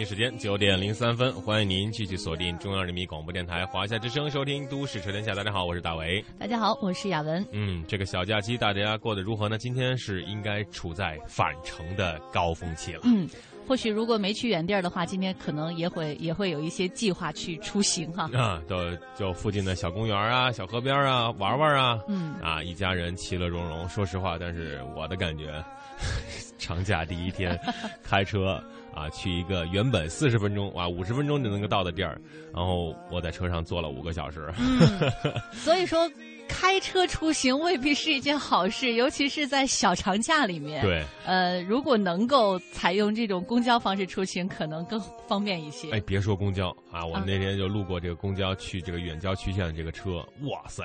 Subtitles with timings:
[0.00, 5.32] 京时间九点零三分，欢迎您继续锁定中央人民广播电台华夏之声，收听《都市车天下》。
[5.36, 6.24] 大家好，我是大为。
[6.38, 7.46] 大家好，我是雅文。
[7.52, 9.58] 嗯，这个小假期大家过得如何呢？
[9.58, 13.00] 今天是应该处在返程的高峰期了。
[13.04, 13.28] 嗯，
[13.68, 18.22] 或许如果没去远地儿的话，今天可能也会也会有一些计划去出行哈。
[18.32, 18.78] 啊，到
[19.14, 22.00] 就附近的小公园啊、小河边啊玩玩啊。
[22.08, 22.36] 嗯。
[22.40, 23.86] 啊，一家人其乐融融。
[23.86, 25.62] 说实话，但是我的感觉，
[26.56, 27.60] 长假第一天
[28.02, 28.58] 开车。
[28.94, 32.20] 啊，去一个原本四十分钟啊五十分钟就能够到的地儿，
[32.54, 34.52] 然后我在车上坐了五个小时。
[34.58, 35.10] 嗯，
[35.52, 36.10] 所以说
[36.48, 40.82] 开车出行未必是一件好事，尤其是在小长假里面。
[40.82, 45.90] 对，呃，如果能够采用这种公交方式出行，可能更方便一些。
[45.92, 50.84] 哎，别说公交啊，我们那天就路过这个公交去这个远郊区县的这个车，哇塞！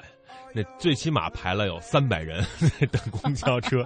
[0.55, 2.41] 那最起码排了有三百人
[2.89, 3.83] 等公交车，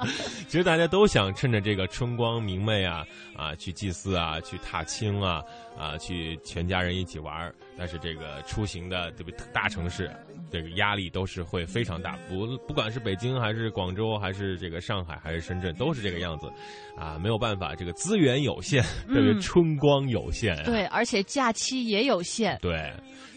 [0.47, 3.03] 其实大家都想趁着这个春光明媚啊
[3.35, 5.41] 啊去祭祀啊去踏青啊
[5.75, 10.11] 啊去全家人一起玩但是这个出行的这个大城市，
[10.51, 16.51] 这个压力都是会非常大，不不管是北京还是广州还是这个上海还是深圳都是这个样子，
[16.95, 22.93] 啊没有办法，这个资源有限， 特别春光有限，对，而且假期也有限，对。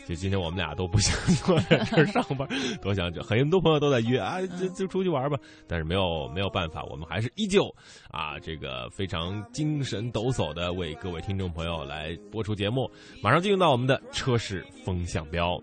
[0.07, 2.49] 就今天我们俩都不想 坐在这儿上班，
[2.83, 5.39] 多想就很多朋友都在约啊，就就出去玩吧。
[5.69, 7.73] 但是没有没有办法，我们还是依旧
[8.11, 12.91] 啊，这个非常精神抖擞的为各位听众朋友来播出节目。
[13.23, 15.61] 马上进入到我们的车市风向标。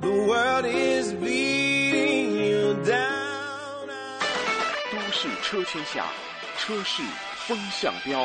[0.00, 0.08] 都
[5.12, 6.06] 市车圈下，
[6.56, 7.02] 车市
[7.46, 8.20] 风向标。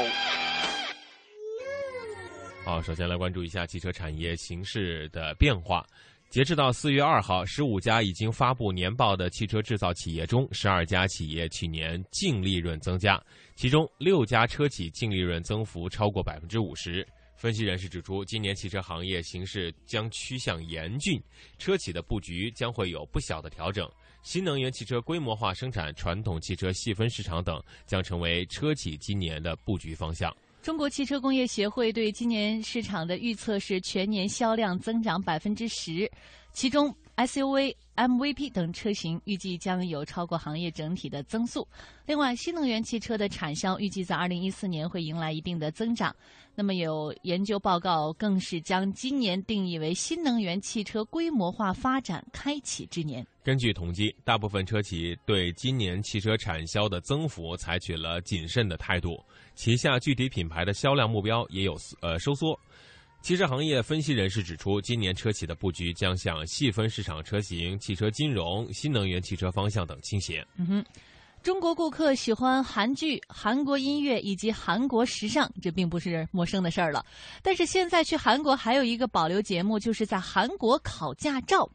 [2.66, 5.86] 好，首先来关注一下汽车产业形势的变化。
[6.31, 13.24] 截至到四月二号，十五家已经发布年报的汽车制造企业中，十二家企业去年净利润增加，
[13.56, 17.08] 其中六家车企净利润增幅超过百分之五十。
[17.36, 21.22] 分析人士指出，今年汽车行业形势将趋向严峻，
[21.59, 23.88] 车企的布局将会有不小的调整。
[24.24, 30.36] 新能源汽车规模化生产、传统汽车细分市场等将成为车企今年的布局方向。
[30.66, 36.12] 中国汽车工业协会对今年市场的预测是全年销量增长百分之十，
[36.53, 41.68] 其中 SUV、MVP 等车型预计将有超过行业整体的增速。
[42.08, 46.16] 另外，新能源汽车的产销预计在二零一四年会迎来一定的增长。
[46.56, 53.26] 那么，有研究报告更是将今年定义为新能源汽车规模化发展开启之年。
[53.44, 59.22] 根据统计，大部分车企对今年汽车产销的增幅采取了谨慎的态度。
[59.54, 62.58] 旗下具体品牌的销量目标也有呃收缩。
[63.22, 70.46] 汽车行业分析人士指出，今年车企的布局将向细分市场车型、汽车金融、新能源汽车方向等倾斜。
[70.58, 70.86] 嗯哼，
[71.46, 77.06] 中国顾客喜欢韩剧、韩国音乐以及韩国时尚，这并不是陌生的事儿了。
[77.44, 81.70] 但是现在去韩国还有一个保留节目，就是在韩国考驾照。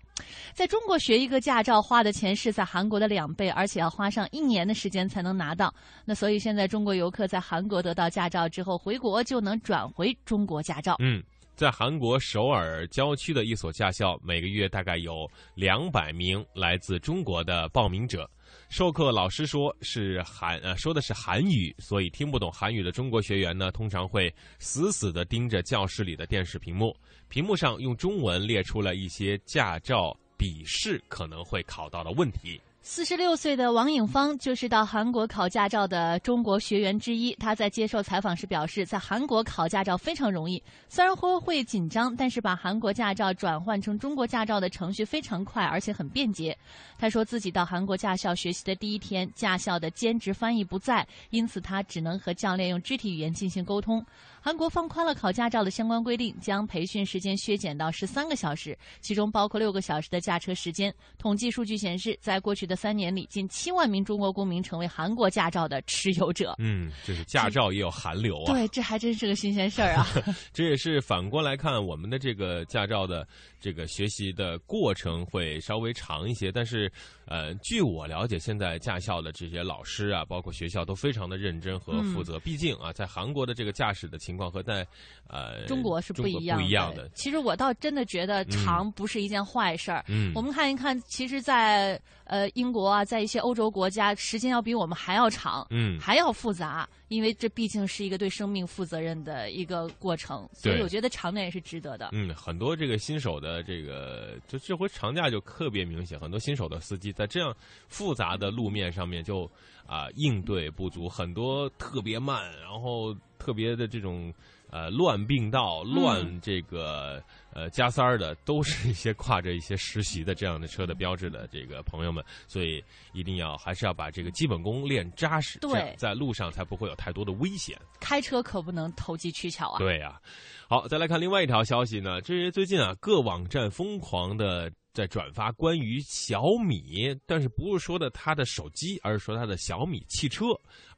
[0.53, 5.73] 在中国学一个驾照花的钱是在韩国的两倍，而且要花上一年的时间才能拿到。
[6.05, 10.97] 那所以现在中国游客在韩国得到驾照之后，回国就能转回中国驾照。
[10.99, 11.23] 嗯，
[11.55, 18.29] 在韩国首尔郊区的一所驾校，每个月大概有两百名来自中国的报名者。
[18.71, 26.97] 授课老师说是韩呃说的是韩语，所以听不懂韩语的中国学员呢，通常会死死的盯着教室里的电视屏幕，
[27.29, 32.61] 屏幕上用中文列出了一些驾照笔试可能会考到的问题。
[32.83, 37.35] 四十六岁的王颖芳就是到韩国考驾照的中国学员之一。
[37.35, 46.57] 他在接受采访时表示，在韩国考驾照非常容易，虽然会会紧张，但是把韩国驾照转换成中国驾照的程序非常快，而且很便捷。
[46.99, 54.05] 他说自己到韩国驾校学习的第一天，驾校的兼职翻译不在，因此他只能和教练用肢体语言进行沟通。
[54.41, 60.93] 韩国放宽了考驾照的相关规定，将培训时间削减到十三个小时，其中包括六个小时的驾车时间。
[61.19, 66.55] 统计数据显示，在过去的的三年里，近七万名中国公民成为韩国驾照的持有者。
[66.61, 68.53] 嗯，这是驾照也有韩流啊。
[68.53, 70.07] 对，这还真是个新鲜事儿啊。
[70.55, 73.27] 这也是反过来看，我们的这个驾照的
[73.61, 76.89] 这个学习的过程会稍微长一些，但是，
[77.27, 82.39] 呃，据我了解，现在驾校的这些老师啊，包括学校都非常的认真和负责。
[82.39, 84.87] 毕竟啊，在韩国的这个驾驶的情况和在
[85.29, 87.09] 呃中国是不一样不一样的。
[87.15, 90.05] 其实我倒真的觉得长不是一件坏事儿。
[90.09, 100.49] 嗯，我们看一看，其实，在呃英国啊，在一些欧洲国家，时间要比我们还要长，嗯，还要复杂，因为这毕竟是一个对生命负责任的一个过程。
[100.53, 102.11] 所以我觉得长点也是值得的。
[102.13, 107.55] 嗯，很多这个新手的这个，就这回长假就特别明显，很多新手的司机在这样
[107.89, 109.51] 复杂的路面上面就
[109.87, 114.33] 啊应对不足，很多特别慢，然后特别的这种
[114.71, 117.21] 呃乱并道、乱这个
[117.53, 127.77] 呃加塞儿的，都是一些挂着一些实习的这样的车的标志的这个朋友们，所以一定要还是要把这个基本功练扎实，对，在路上才不会有太多的危险。
[127.99, 129.79] 开车可不能投机取巧啊！
[129.79, 130.21] 对呀，
[130.69, 134.71] 好，再来看另外一条消息呢，这是最近啊各网站疯狂的。
[135.01, 140.45] 在转发关于小米，但是不是说的它的手机，而是说它的小米汽车，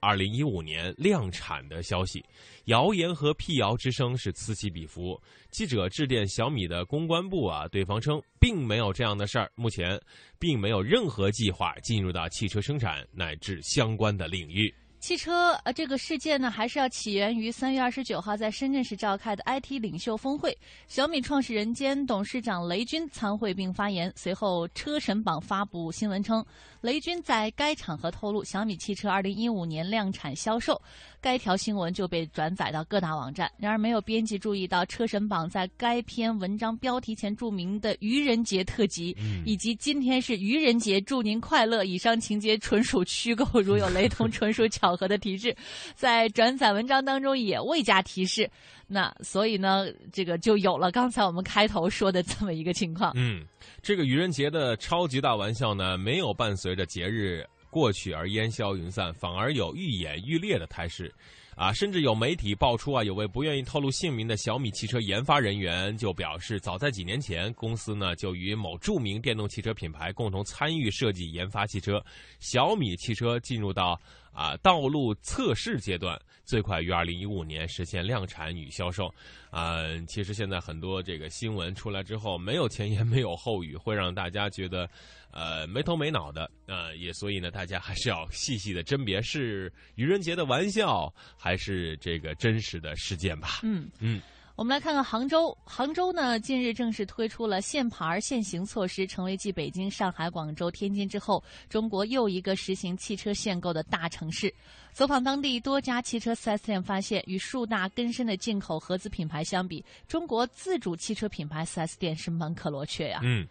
[0.00, 2.20] 二零一五年量产的消息。
[2.64, 5.20] 谣言和辟谣之声是此起彼伏。
[5.52, 10.00] 记者致电小米的公关部啊，对方称并没有这样的事儿，目前
[10.36, 14.74] 并没有任何计划进入到汽车生产乃至相关的领域。
[15.02, 20.56] 汽车呃，这个事件呢，还是要起源于三月二十九号在深圳市召开的 IT 领袖峰会。
[20.86, 24.12] 小米创始人兼董事长雷军参会并发言。
[24.14, 26.46] 随后，车神榜发布新闻称，
[26.82, 30.80] 雷军在该场合透露小米汽车二零一五年量产销售。
[31.20, 33.48] 该条新闻就被转载到各大网站。
[33.56, 44.92] 然而，没有编辑注意到车神榜在该篇文章标题前注明的“愚人节特辑”以及“今天是愚人节，祝您快乐”以上情节纯属虚构，如有雷同， 纯属巧。
[44.96, 45.56] 合的提示，
[45.94, 48.50] 在转载文章当中也未加提示，
[48.86, 53.10] 那所以呢，这个就有了刚才我们开头说的这么一个情况。
[53.14, 53.42] 嗯，
[53.80, 61.14] 这个愚人节的超级大玩笑呢，没有伴随随着节日过去而烟消云散，反而有愈演愈烈的态势。
[61.54, 72.02] 啊，甚至有媒体爆出啊，有位不愿意透露姓名的小米汽车研发人员就表示，早在几年前，公司呢就与某著名电动汽车品牌共同参与设计研发汽车。
[72.40, 74.00] 小米汽车进入到
[74.32, 79.12] 啊道路测试阶段，最快于二零一五年实现量产与销售。
[79.50, 84.88] 啊，其实现在很多这个新闻出来之后，没有前言，没有后语，会让大家觉得。
[85.34, 93.60] 呃，没头没脑的，呃，也所以呢，大家还是要细细的甄别是愚人节的玩笑，还是这个真实的事件吧。
[93.62, 94.20] 嗯嗯，
[94.62, 104.54] 我们来看看杭州，杭州呢近日正式推出了限牌限行措施，成为继北京、上海、广州、天津之后，中国又一个实行汽车限购的大城市。
[104.92, 113.18] 走访当地多家汽车 4S 店，发现与数大根深的进口合资品牌相比，中国自主汽车品牌 4S 店是门可罗雀呀。
[113.24, 113.44] 嗯。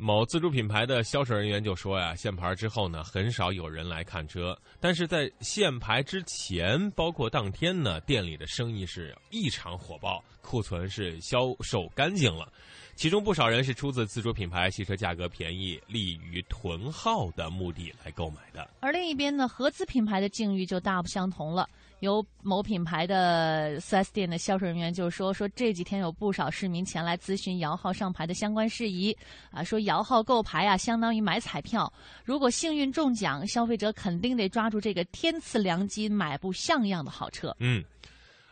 [0.00, 12.50] 某自主品牌的销售人员就说呀，限牌之后呢，很少有人来看车，但是在限牌之前，包括当天呢，店里的生意是异常火爆，库存是销售干净了，
[12.94, 18.70] 其中不少人是出自自主品牌汽车价格便宜、利于囤号的目的来购买的。
[18.78, 21.68] 而另一边呢，合资品牌的境遇就大不相同了。
[22.00, 29.16] 有某品牌的 4S 店的销售人员就说：“说这几天有不少市民前来咨询摇号上牌的相关事宜，
[29.50, 31.92] 啊，说摇号购牌啊，相当于买彩票，
[32.24, 37.84] 如果幸运中奖，消费者肯定得抓住这个天赐良机，买部像样的好车。”嗯，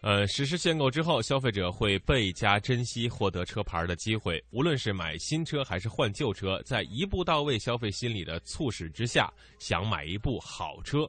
[0.01, 11.09] 呃，实施限购之后，消费者会倍加珍惜获得车牌的机会，无论是买新车还是换旧车，在一步到位消费心理的促使之下，想买一部好车。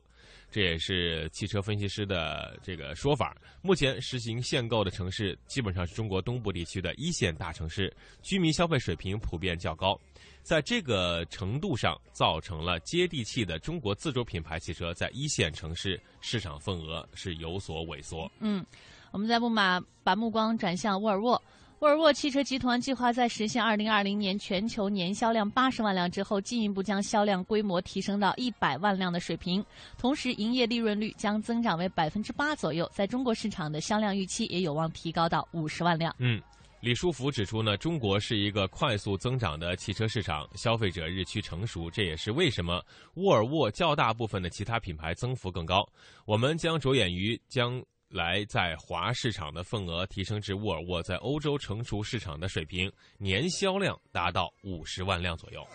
[0.57, 3.37] 这也是汽车分析师的这个说法。
[3.61, 9.95] 目前实行限购的城市，基本上是中国东部地区的一线大城市，居民消费水平普遍较高，
[10.41, 18.27] 在这个程度上，造成了接地气的中国自主品牌汽车在一线城市市场份额是有所萎缩。
[18.39, 18.65] 嗯，
[19.11, 21.39] 我们再不把把目光转向沃尔沃。
[21.79, 29.63] 沃尔沃汽车集团计划在实现2020年全球年销量80万辆之后，进一步将销量规模提升到100万辆的水平，
[29.95, 36.15] 同时营业利润率将增长为百分之八左右，在中国市场的销量预期也有望提高到50万辆。
[36.17, 36.41] 嗯，
[36.81, 42.83] 李书福指出呢，中国是一个快速增长的汽车市场，消费者日趋成熟，这也是为什么
[43.17, 45.87] 沃尔沃较大部分的其他品牌增幅更高。
[46.25, 47.79] 我们将着眼于将。
[48.09, 55.65] 来在华市场的份额提升至沃尔沃在欧洲成熟市场的水平，年销量达到五十万辆左右。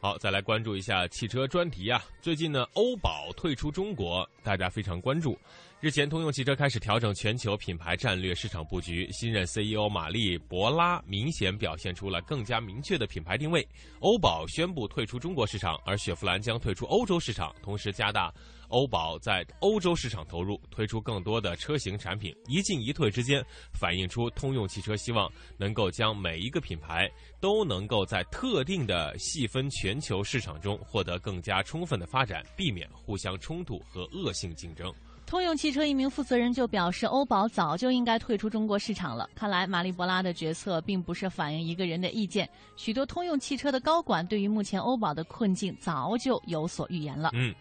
[0.00, 2.02] 好，再来关注一下汽车专题啊。
[2.22, 5.38] 最近呢，欧宝退出中国，大家非常关注。
[5.78, 13.66] 日前，通用汽车开始调整全球品牌战略市场布局，新任 CEO 玛丽博拉明显表现出了更加明确的品牌定位。
[14.00, 18.32] 欧宝宣布退出中国市场，而雪佛兰将退出欧洲市场，同时加大
[18.70, 22.34] 欧宝在欧洲市场投入，推出更多的车型产品。
[22.48, 27.10] 一进一退之间，反映出通用汽车希望能够将每一个品牌
[27.40, 34.92] 都能够在特定的细分全球市场中获得更加充分的发展，避免互相冲突和恶性竞争。
[35.26, 39.30] 通用汽车一名负责人就表示，欧宝早就应该退出中国市场了。
[39.32, 47.30] 看来，马利博拉的决策并不是反映一个人的意见，许多通用汽车的高管对于目前欧宝的困境早就有所预言了。
[47.34, 47.54] 嗯，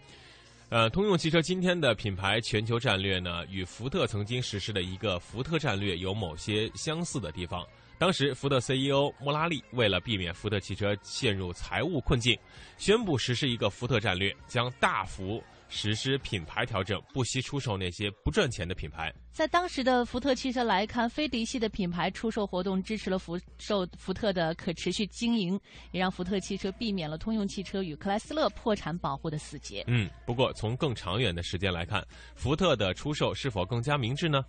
[0.70, 7.66] 呃，通用汽车今天的品牌全球战略呢，与福特曾经实施的一个福特战略有某些相似的地方。
[7.98, 12.38] 当时，福特 CEO 莫拉利为了避免福特汽车陷入财务困境，
[12.78, 15.44] 宣布实施一个福特战略，将大幅。
[15.70, 19.14] 实施品牌调整，不惜出售那些不赚钱的品牌。
[19.32, 25.58] 在当时的福特汽车来看，非嫡系的品牌出售活动支持了福售福特的可持续经营，
[25.92, 29.84] 也让福特汽车避免了通用汽车与克莱斯勒破产保护的死结。
[29.88, 34.44] 嗯，不过从更长远的时间来看，福特的出售是否更加明智呢？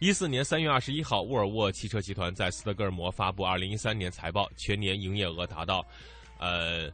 [0.00, 5.86] 一四年三月二十一号，沃尔沃汽车集团在斯德哥尔摩发布二零一三年财报，全年营业额达到，
[6.40, 6.88] 呃，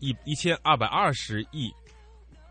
[0.00, 1.72] 一一千二百二十亿。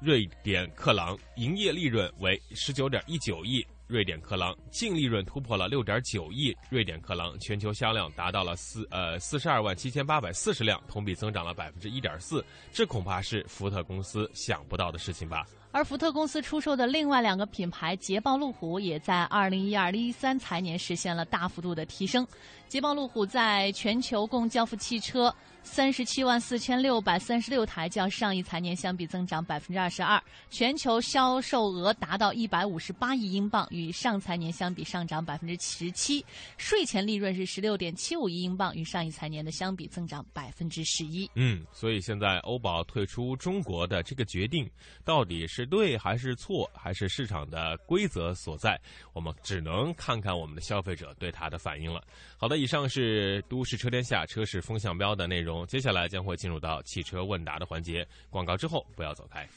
[0.02, 12.44] 瑞典克朗营业利润为十九点一九亿瑞典克朗，净利润突破了六点九亿瑞典克朗，全球销量达到了四呃四十二万七千八百四十辆，同比增长了百分之一点四，
[12.74, 15.46] 这恐怕是福特公司想不到的事情吧。
[15.74, 22.28] 而福特公司出售的另外两个品牌捷豹路虎，也在二零一二、一三财年实现了大幅度的提升。
[22.68, 30.22] 捷豹路虎在全球共交付汽车三十七万四千六百三十六台，较上一财年相比增长百分之二十二。
[30.50, 36.24] 全球销售额达到一百五十八亿英镑，与上财年相比上涨百分之十七。
[36.58, 41.28] 税前利润是十六点七五亿英镑，与上一财年的相比增长百分之十一。
[41.36, 44.70] 嗯，所以现在欧宝退出中国的这个决定，
[45.04, 45.66] 到底是？
[45.72, 48.80] 对还是错，还是市场的规则所在？
[49.14, 52.04] 我们只能看看我们的消费者对它的反应了。
[52.38, 58.08] 好的，以上是都市车天下车市风向标的内容，接下来将会进入到汽车问答的环节。
[58.30, 59.48] 广告之后不要走开。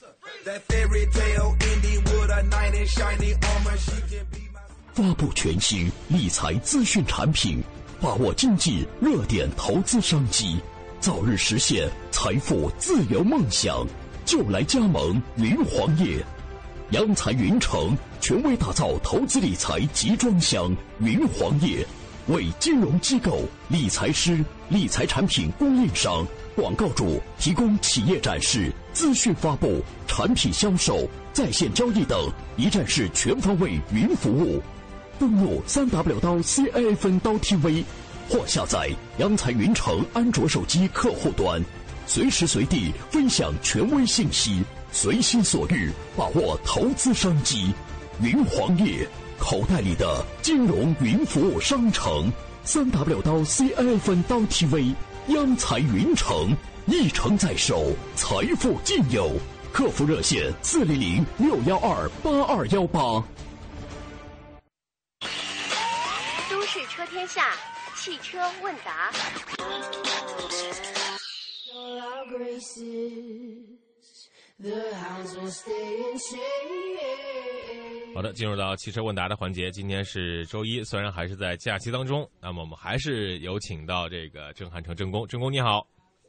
[4.92, 7.62] 发布全新理财资讯产品，
[8.00, 10.60] 把握经济热点投资商机，
[11.00, 13.86] 早日实现财富自由梦想。
[14.24, 16.24] 就来加盟云黄业，
[16.92, 21.86] 央财云城权威打造投资理财集装箱云黄业，
[22.28, 26.26] 为金融机构、理财师、理财产品供应商、
[26.56, 34.62] 广告主提供企业展示、资讯发布、产品销售、在线交易等一站式全方位云服务。
[35.18, 37.84] 登录三 W 刀 C A F N 刀 T V，
[38.28, 41.62] 或下载央财云城安卓手机客户端。
[42.06, 44.62] 随时随地分享权威信息，
[44.92, 47.72] 随心所欲把握投资商机。
[48.20, 49.06] 云黄页，
[49.46, 52.32] 口袋里的金融云服务商城。
[52.64, 54.94] 三 W 刀 CI 分刀 TV，
[55.26, 59.32] 央财云城，一城在手，财富尽有。
[59.70, 63.22] 客服热线：四零零六幺二八二幺八。
[66.48, 67.52] 都市车天下，
[67.94, 69.12] 汽车问答。
[78.14, 79.68] 好的，进入到汽车问答的环节。
[79.72, 85.26] 今天是周一，虽然还是在假期当中，那么我们还是有请到这个郑汉成郑工。
[85.26, 85.84] 郑工你好，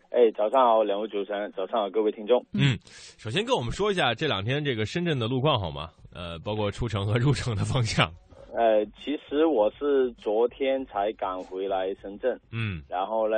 [0.10, 2.44] 哎，早上好，两位主持人，早上好，各位听众。
[2.53, 2.75] 嗯，
[3.20, 5.91] 首先跟我们说一下这两天这个深圳的路况好吗？
[6.12, 8.12] 呃，包括出城和入城的方向。
[8.55, 13.38] 呃，其实我是昨天才赶回来深圳，嗯，然后呢。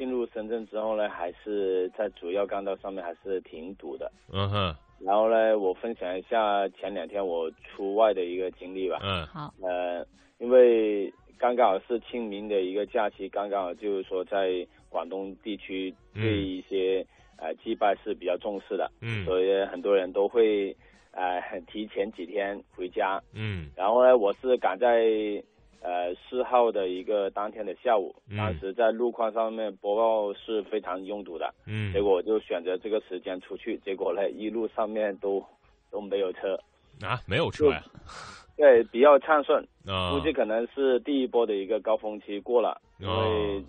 [0.00, 4.10] 进入深圳之后呢，还是在主要干道上面还是挺堵的。
[4.32, 4.74] 嗯哼。
[4.98, 8.98] 然后呢，我分享一下前两天我出外的一个经历吧。
[9.02, 9.26] 嗯。
[9.26, 9.52] 好。
[9.60, 10.02] 呃，
[10.38, 18.90] 因为刚刚好是清明的一个假期，刚刚好就是说在广东地区对一些呃祭拜是比较重视的。
[19.02, 19.22] 嗯。
[19.26, 20.74] 所以很多人都会
[21.10, 23.20] 呃提前几天回家。
[23.34, 23.68] 嗯。
[23.76, 25.44] 然后呢，我是赶在。
[25.82, 35.42] 呃，四号的一个当天的下午，当时在路况上面播报是非常拥堵的，嗯，结果我就选择这个时间出去，结果呢，一路上面都
[35.90, 36.54] 都没有车，
[37.02, 37.82] 啊，没有车呀，
[38.58, 43.64] 对，比较畅顺，啊，估计可能是第一波的一个高峰期过了，因为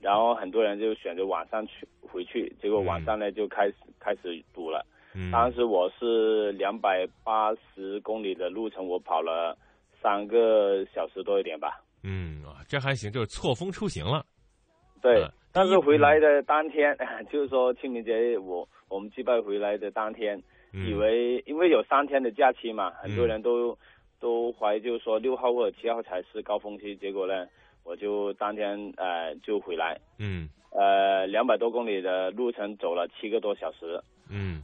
[0.00, 4.84] 然后很多人就选择晚上去回去，结果晚上呢就开始开始堵了。
[5.14, 9.56] 嗯，当时我是两百八十公里的路程，我跑了
[10.04, 11.80] 三个小时多一点吧。
[12.02, 14.22] 嗯啊，这还行，就是错峰出行了。
[15.00, 16.94] 对，嗯但是回来的当天，
[17.32, 20.38] 就是说清明节我我们祭拜回来的当天，
[20.74, 23.78] 嗯、以为因为有三天的假期嘛，很多人都、
[24.20, 27.46] 都怀疑就是说六号或者七号才是高峰期，结果呢，
[27.82, 30.46] 我就当天呃就回来，嗯。
[30.76, 34.60] 呃两百多公里的路程走了七个多小时，嗯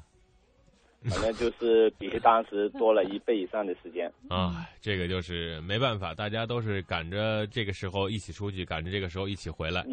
[1.10, 4.10] 反正就是比当时多了一倍以上的时间。
[4.30, 9.84] 啊，这个就是没办法，大家都是赶着这个时候一起出去，赶着这个时候一起回来。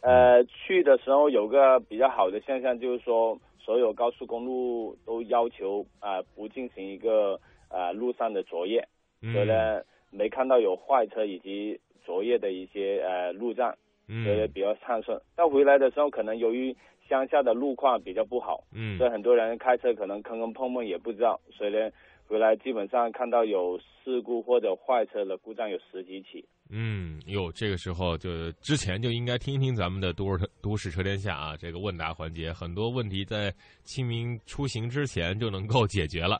[0.00, 7.38] 呃，去的时候有个比较好的现象，就是说所有高速公路都要求啊、呃、不进行一个
[7.68, 8.84] 呃路上的作业，
[9.20, 13.72] 嗯所以呢没看到有坏车以及作业的一些呃路障，
[14.08, 15.16] 嗯所以比较畅顺。
[15.36, 16.76] 但回来的时候，可能由于
[17.12, 21.90] 乡下的路况比较不好，嗯所以很多人开车可能坑坑碰碰也不知道，所以呢
[22.26, 26.42] 回来基本上看到有事故或者坏车的故障有十几起。
[26.70, 33.52] 嗯，哟，这个时候就之前就应该听听咱们的都市都市车天下啊，这个问答环节，很多问题在
[33.84, 36.38] 清明出行之前就能够解决了。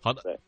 [0.00, 0.40] 好的，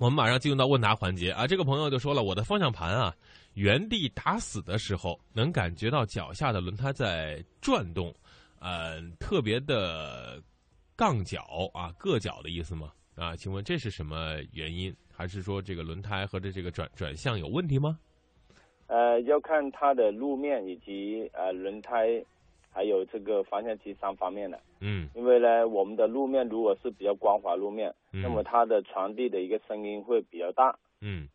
[0.00, 1.46] 我们马上进入到问答环节啊。
[1.46, 3.14] 这个朋友就说了，我的方向盘啊，
[3.52, 8.14] 原地打死的时候，能感觉到脚下的轮胎在转动，
[8.60, 10.42] 呃，特别的
[10.96, 12.92] 杠脚啊，硌脚的意思吗？
[13.16, 14.94] 啊，请问这是什么原因？
[15.12, 17.98] 还是说这个轮胎和这这个转转向有问题吗？
[18.86, 22.24] 呃，要看它的路面以及呃轮胎，
[22.70, 24.60] 还有这个方向机三方面的。
[24.80, 31.28] 嗯因为呢，我们的路面如果是比较光滑路面，嗯那么它的传递的一个声音会比较大，嗯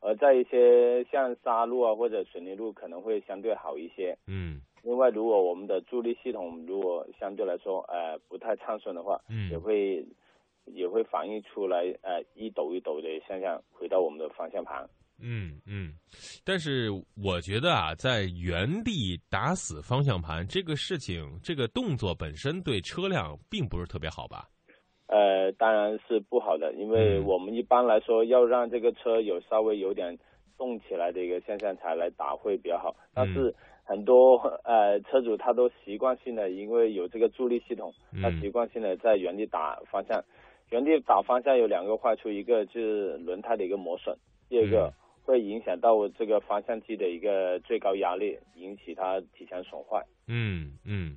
[0.00, 4.16] 而在一些像沙路啊或者水泥路可能会相对好一些。
[4.26, 10.06] 嗯另外，如果我们的助力系统如果相对来说呃不太畅顺的话，嗯也会
[10.66, 14.86] 也会反映出来呃一抖一抖的现象回到我们的方向盘。
[15.18, 15.94] 嗯嗯，
[16.44, 24.48] 但是我觉得啊，在原地打死方向盘这个事情，这个动作本身对车辆并不是特别好吧？
[25.06, 30.18] 呃，当然是不好的，因为嗯我们一般来说要让这个车有稍微有点
[30.58, 32.96] 动起来的一个现象才来打会比较好。
[33.14, 40.24] 但是很多呃车主他都习惯性的，因为有这个助力系统，他嗯习惯性的在原地打方向。
[40.70, 44.16] 原地打方向有两个坏处，一个就是轮胎的一个磨损，
[44.48, 44.92] 第二个嗯
[45.22, 50.02] 会影响到这个方向机的一个最高压力，引起它提前损坏。
[50.26, 51.16] 嗯嗯，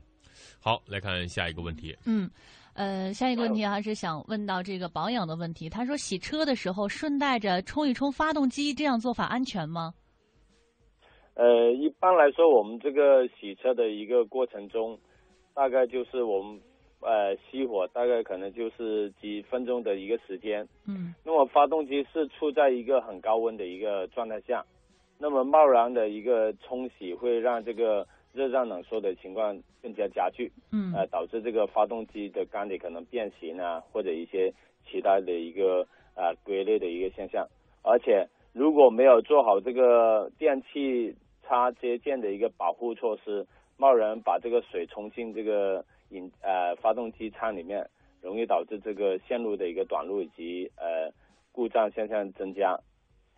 [0.60, 1.98] 好，来看下一个问题。
[2.06, 2.30] 嗯，
[2.74, 5.70] 呃，下一个问题还是想问到这个保养的问题。
[5.70, 9.94] 他说洗车的时候顺带着冲一冲发动机，这样做法安全吗？
[11.38, 14.98] 呃，一般来说，我们这个洗车的一个过程中，
[15.54, 16.60] 大概就是我们
[17.02, 20.68] 呃熄火，大概可能就是几分钟的一个时间。
[20.88, 24.66] 嗯那么发动机是处在一个很高温的一个状态下，
[25.20, 34.52] 那么贸然的一个冲洗会让这个热胀冷缩的情况更加加剧，嗯呃，导致这个发动机的缸体可能变形啊，或者一些
[34.90, 37.46] 其他的一个呃龟裂的一个现象。
[37.84, 41.16] 而且如果没有做好这个电气
[41.48, 47.88] 插接件的一个保护措施，贸然把这个水冲进这个引呃发动机舱里面，
[48.22, 51.10] 容易导致这个线路的一个短路以及呃
[51.52, 52.78] 故障现象增加。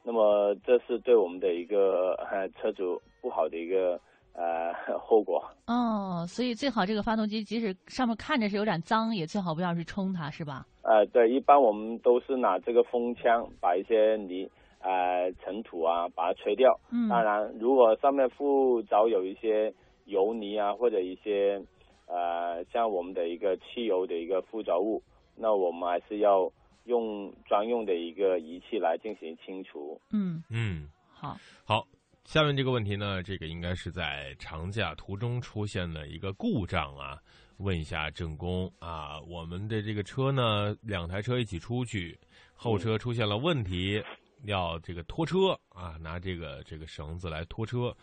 [0.03, 3.99] 那么这是对我们的一个呃车主不好的一个
[4.33, 5.43] 呃后果。
[5.67, 10.65] 哦，所以最好这个发动机即使上面看着是有点脏，也最好不要去冲它，是吧？
[10.83, 16.79] 呃，对，一般我们都是拿这个风枪把一些泥、呃尘土啊把它吹掉。
[16.91, 19.73] 嗯当然，如果上面附着有一些
[20.05, 21.61] 油泥啊，或者一些
[22.07, 25.01] 呃像我们的一个汽油的一个附着物，
[25.35, 26.51] 那我们还是要
[26.85, 29.99] 用专用的一个仪器来进行清除。
[30.11, 31.85] 嗯，嗯，好，好，
[32.23, 37.19] 下面这个问题呢，这个应该是在长假途中出现的一个故障啊。
[37.57, 42.17] 问一下郑工啊，我们的这个车呢，两台车一起出去，
[42.55, 44.01] 后车出现了问题，
[44.45, 47.95] 要这个拖车啊，拿这个这个绳子来拖车，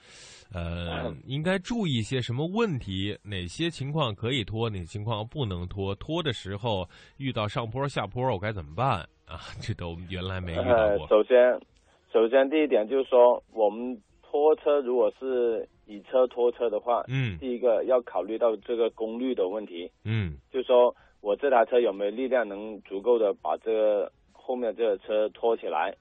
[0.53, 3.17] 呃，应该注意一些什么问题？
[3.23, 5.95] 哪些情况可以拖，哪些情况不能拖？
[5.97, 9.41] 拖的时候遇到上坡下坡，我该怎么办啊？
[9.61, 11.09] 这都原来没遇到呃，过。
[11.09, 11.61] 首先，
[12.13, 25.95] 首先第一点就是说，我们拖车如果是以车拖车的话，嗯第一个要考虑到这个功率的问题，嗯就是说我这台车有没有力量能足够的把这个后面这个车拖起来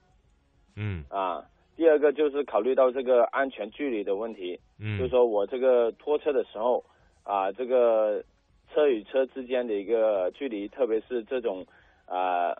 [0.76, 1.44] 嗯啊？
[1.76, 6.82] 第二个就是考虑到这个安全距离的问题，嗯，就是说我这个拖车的时候
[7.22, 8.24] 啊，这个
[8.72, 11.66] 车与车之间的一个距离，特别是这种
[12.06, 12.56] 啊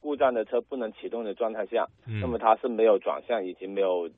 [0.00, 4.08] 故障的车不能启动的状态下，嗯那么它是没有转向以及没有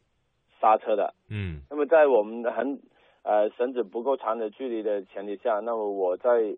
[0.60, 1.12] 刹车的。
[1.28, 2.80] 嗯那么在我们的很
[3.22, 6.56] 呃绳子不够长的距离的前提下，那么我在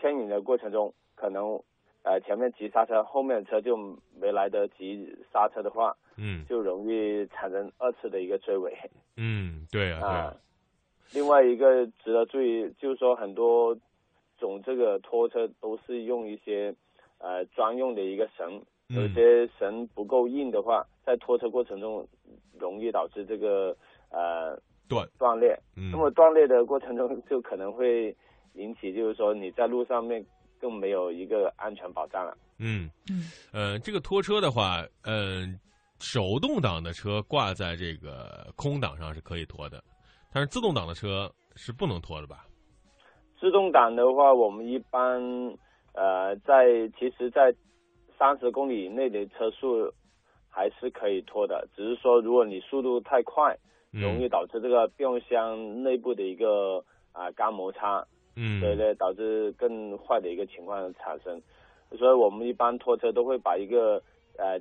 [0.00, 1.62] 牵引的过程中，可能
[2.02, 3.76] 呃前面急刹车，后面的车就
[4.20, 8.76] 没来得及刹车的话，嗯就容易产生二次的一个追尾
[9.16, 10.36] 嗯，对啊，对啊啊。。
[11.12, 13.76] 另外一个值得注意，就是说很多
[14.38, 16.74] 种这个拖车都是用一些
[17.18, 22.06] 呃专用的一个绳，有嗯些绳不够硬的话，在拖车过程中
[22.58, 23.76] 容易导致这个
[24.10, 24.56] 呃
[24.88, 25.58] 断，断裂。
[25.76, 28.14] 嗯那么断裂的过程中，就可能会
[28.54, 30.24] 引起，就是说你在路上面
[30.60, 32.36] 更没有一个安全保障了。
[32.58, 35.58] 嗯嗯呃，这个拖车的话，嗯、
[36.00, 39.82] 手动挡的车挂在这个空挡上是可以拖的，
[40.32, 42.46] 但是自动挡的车是不能拖的吧？
[43.38, 45.20] 自动挡的话，我们一般
[45.94, 47.54] 呃在其实，在
[48.18, 49.92] 三十公里以内的车速
[50.48, 53.56] 还是可以拖的，只是说如果你速度太快，
[53.92, 61.40] 嗯容易导致这个变速箱内部的一个啊、干摩擦，嗯，所以呢导致更坏的一个情况产生。
[61.98, 64.02] 所以我们一般拖车都会把一个
[64.38, 64.60] 呃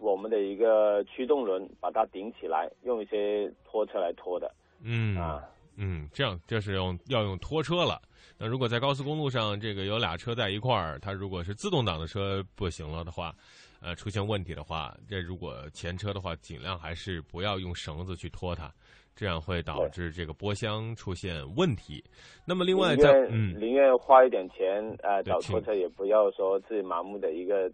[0.00, 5.44] 我们的一个驱动轮把它顶起来，用一些拖车来拖的嗯啊。
[5.76, 8.02] 嗯，这样这是用要用拖车了。
[8.36, 13.34] 那如果在高速公路上，这个有俩车在一块儿，它如果是自动挡的车不行了的话，
[13.80, 18.70] 呃，出现问题的话，这如果前车的话，尽量还是不要用绳子去拖它，
[19.14, 22.02] 这样会导致这个波箱出现问题。
[22.44, 27.70] 那么另外宁在嗯宁愿花一点钱呃找拖车，也不要说自己盲目的一个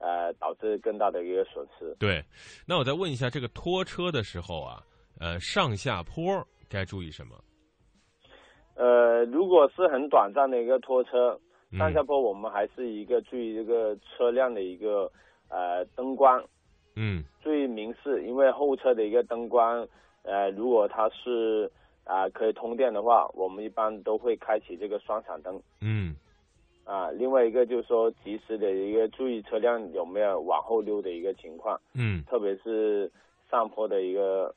[0.00, 1.94] 呃导致更大的一个损失。
[2.00, 2.20] 对，
[2.66, 4.82] 那我再问一下，这个拖车的时候啊，
[5.20, 7.36] 呃，上下坡该注意什么？
[8.74, 11.38] 呃，如果是很短暂的一个拖车，
[11.70, 15.10] 嗯上下坡我们还是一个注意这个车辆的一个
[15.48, 16.42] 呃灯光，
[16.96, 19.86] 嗯注意明示，因为后车的一个灯光，
[20.22, 21.70] 呃，如果它是
[22.04, 26.16] 啊、可以通电的话，我们一般都会开启这个双闪灯嗯
[26.84, 27.10] 啊。
[27.10, 33.10] 另外一个就是说，及时的一个注意车辆有没有往后溜的一个情况，嗯特别是
[33.50, 34.54] 上坡的一个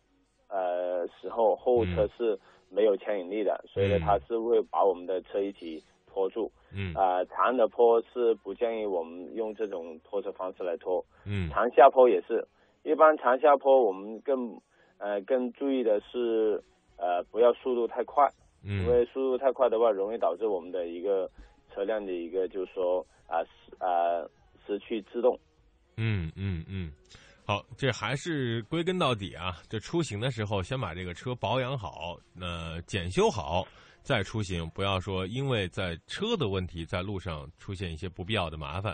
[0.49, 6.51] 呃时候，后车嗯是没有牵引力的，所以呢，嗯它是会把我们的车一起拖住。
[6.75, 11.03] 嗯啊、长的坡是不建议我们用这种拖车方式来拖。
[11.25, 12.47] 嗯长下坡也是，
[12.83, 14.59] 一般长下坡我们更
[14.97, 16.63] 呃更注意的是
[16.97, 18.27] 呃不要速度太快，
[18.65, 21.29] 嗯因嗯为速度太快的话，容易导致我们的一个
[21.73, 23.87] 车辆的一个就是说啊失啊
[24.65, 25.39] 失去制动。
[25.97, 26.91] 嗯嗯嗯，
[27.45, 33.65] 好，这还是归根到底啊，这出行的时候先把这个车保养好，呃、检修好。
[34.01, 38.93] 再出行，不要说因为在车的问题，在路上出现一些不必要的麻烦，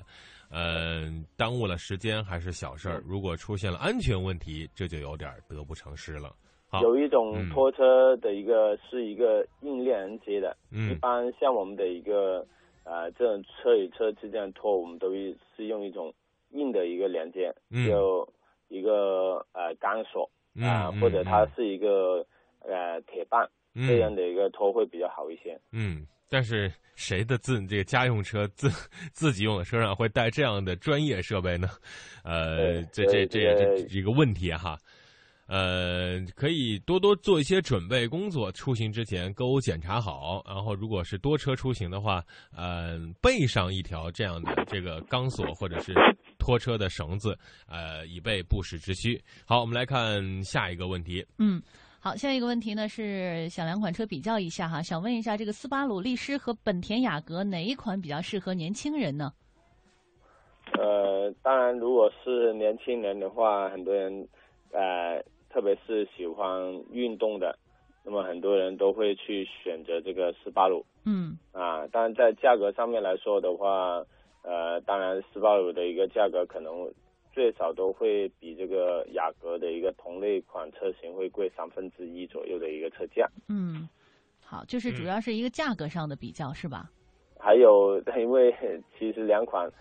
[0.52, 3.02] 嗯、耽误了时间还是小事儿。
[3.04, 6.36] 如果出现了安全问题，这就有点得不偿失了。
[6.68, 12.46] 好，有一种嗯拖车的一个是一个硬链接的，一嗯般像我们的一个
[12.90, 16.12] 呃这种车与车之间的拖，我们都是是用一种
[16.50, 18.28] 硬的一个连接，嗯就
[18.68, 22.26] 一个呃钢索嗯啊、嗯或者它嗯是一个
[22.62, 25.60] 呃铁棒，这样嗯的一个拖会比较好一些。
[25.72, 28.68] 嗯，但是谁的自这个家用车自
[29.14, 31.68] 自己用的车上会带这样的专业设备呢？
[32.24, 34.78] 呃，这这这也是一个问题哈。
[35.50, 40.44] 呃，可以多多做一些准备工作，出行之前购物检查好。
[40.46, 42.24] 然后，如果是多车出行的话，
[42.56, 45.94] 呃，备上一条这样的这个钢索或者是
[46.38, 47.36] 拖车的绳子，
[47.68, 49.20] 呃，以备不时之需。
[49.46, 51.26] 好，我们来看下一个问题。
[51.40, 51.62] 嗯。
[52.02, 59.34] 好，下一个问题呢是想两款车比较一下哈，想问一下这个斯巴鲁力狮和本田雅阁哪一款比较适合年轻人呢？
[60.78, 64.26] 呃，当然，如果是年轻人的话，很多人
[64.72, 67.58] 呃，特别是喜欢运动的，
[68.04, 70.86] 那么很多人都会去选择这个斯巴鲁。
[71.06, 74.04] 嗯啊，当然在价格上面来说的话，
[74.44, 76.92] 呃，当然斯巴鲁的一个价格可能
[77.34, 83.28] 最少都会比这个雅阁的一个同类款车型会贵三分之一左右的一个车价。
[83.48, 83.88] 嗯，
[84.46, 86.90] 好，就是主嗯要是一个价格上的比较是吧？
[87.40, 88.54] 还有，因为
[88.98, 89.72] 其实两款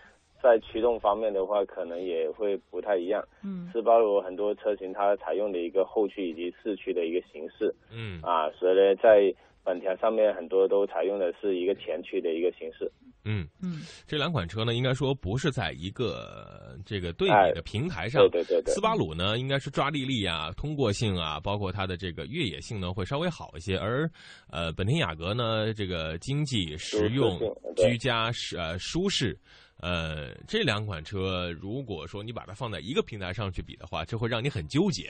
[0.43, 3.23] 在驱动方面的话，可能也会不太一样。
[3.43, 12.91] 嗯斯巴鲁很多车型它采用的一个后驱以及四驱的一个形式嗯啊，所以呢，在本田上面很多都采用的是一个前驱的一个形式。
[13.25, 18.23] 嗯嗯，这两款车呢，应该说不是在一个这个对哎比的平台上。
[18.31, 23.77] 对对对对斯巴鲁呢，应该是抓地力啊、通过性啊，包括它的这个越野性能会稍微好一些。
[23.77, 24.09] 而
[24.51, 27.39] 呃，本田雅阁呢，这个经济、实用
[27.77, 29.37] 居家、是呃舒适。
[29.81, 35.09] 呃，这两款车，如果说你把它放在一个平台上去比的话，这会让你很纠结。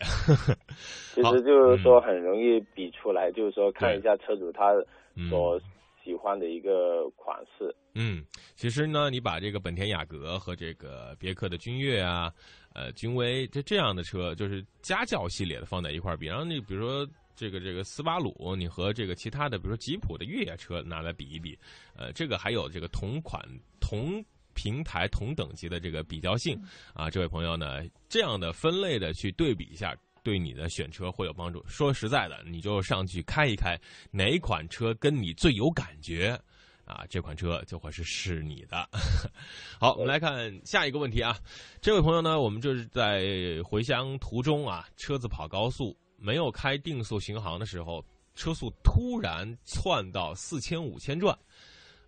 [1.15, 4.75] 其实就是说很容易比出来，就是说看一下车主他
[5.15, 5.59] 嗯所
[6.05, 7.75] 喜欢的一个款式。
[7.95, 8.23] 嗯，
[8.57, 12.31] 其实呢，你把这个本田雅阁和这个别克的君越啊、
[12.75, 21.59] 呃君威这这样的车，就是家轿系列的放在一块儿比，然后你比如说这个这个斯巴鲁，你和这个其他的，比如说吉普的越野车拿来比一比，
[21.97, 23.43] 呃，这个还有这个同款
[23.81, 24.23] 同。
[24.59, 26.61] 平台同等级的这个比较性
[26.93, 31.65] 啊，这位朋友呢，这样的分类的去对比一下，对你的选车会有帮助。
[31.69, 33.79] 说实在的，你就上去开一开，
[34.11, 36.37] 哪款车跟你最有感觉，
[36.85, 38.89] 啊，这款车就会是是你的。
[39.79, 41.39] 好，我们来看下一个问题啊。
[41.81, 51.39] 这位朋友呢，我们就是在回乡途中啊，车子跑高速，没有开定速巡航的时候，车速突然窜到四千五千转。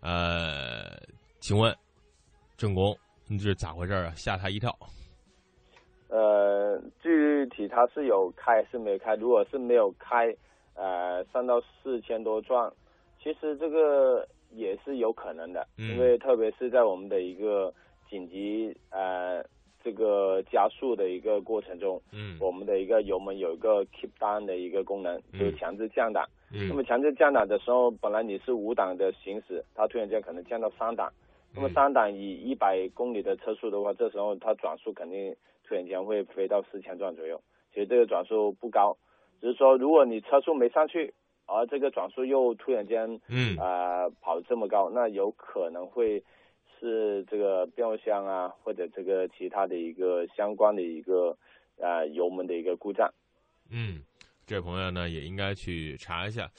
[0.01, 0.99] 呃，
[1.41, 1.77] 请问
[2.61, 2.95] 郑工，
[3.27, 4.13] 你这是咋回事啊？
[4.15, 4.71] 吓他一跳。
[6.11, 9.15] 呃，具体他是有开是没有开？
[9.15, 10.27] 如果是没有开，
[10.75, 12.71] 呃，上到四千多转，
[13.19, 17.73] 其实这个也是有可能的，嗯因为特别是在我们的一个
[18.11, 19.43] 紧急呃
[19.83, 26.29] 这个加速的一个过程中，嗯我们的一个油门有一个 keep down 的一个功能，嗯就是强制降档。
[26.51, 31.11] 那么嗯强制降档的时候，本来你是五档的行驶，它突然间可能降到三档。
[31.55, 35.35] 那么嗯三档以一百公里的车速的话，这时候它转速肯定
[35.65, 37.41] 突然间会飞到四千转左右。
[37.73, 38.97] 其实这个转速不高，
[39.41, 41.13] 只是说如果你车速没上去，
[41.47, 46.23] 而这个转速又突然间嗯呃跑这么高，那有可能会
[46.79, 51.37] 是这个变速箱啊，或者这个其他的一个相关的一个
[51.79, 53.13] 呃油门的一个故障。
[53.71, 54.03] 嗯，
[54.51, 56.51] 这位朋友呢也应该去查一下，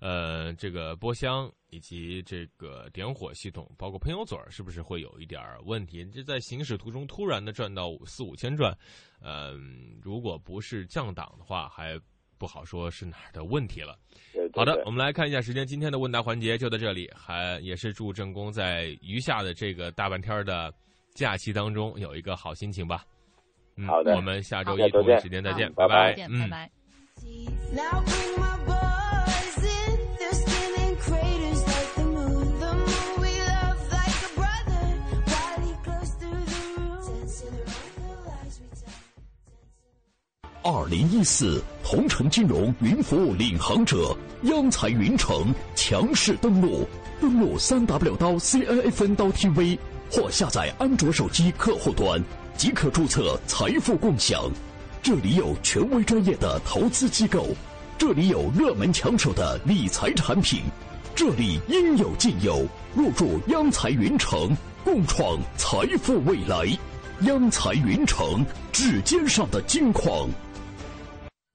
[0.00, 6.04] 呃，这个波箱以及这个点火系统，包括喷油嘴儿，是不是会有一点儿问题？
[6.06, 8.76] 这在行驶途中突然的转到五四五千转，
[9.20, 9.52] 呃，
[10.02, 11.96] 如果不是降档的话，还
[12.36, 13.96] 不好说是哪儿的问题了。
[14.52, 20.74] 好的，我们来看一下时间，今天的问答环节就到这里，还也是祝正工在余下的这个大半天儿的
[21.14, 23.04] 假期当中有一个好心情吧。
[23.76, 26.48] 嗯，好的我们下周一同一时间再见，好拜拜拜，嗯拜。
[26.48, 26.70] 拜。
[27.72, 29.98] Now bring my boys in.
[30.18, 32.58] They're spinning craters like the moon.
[32.58, 34.84] The moon we love like a brother.
[35.26, 37.02] While he glows through the room.
[37.06, 38.94] Dancing around the lights we tell.
[40.62, 46.88] 二零一四同城金融云服务领航者央财云城强势登陆，
[47.20, 49.78] 登录三 w 到 cnfn 到 tv
[50.10, 52.22] 或下载安卓手机客户端，
[52.56, 54.50] 即可注册财富共享。
[55.06, 57.46] 这里有权威专业的投资机构，
[57.96, 60.62] 这里有热门抢手的理财产品，
[61.14, 62.66] 这里应有尽有。
[62.92, 64.50] 入驻央财云城，
[64.82, 66.66] 共创财富未来。
[67.20, 70.28] 央财云城，指尖上的金矿。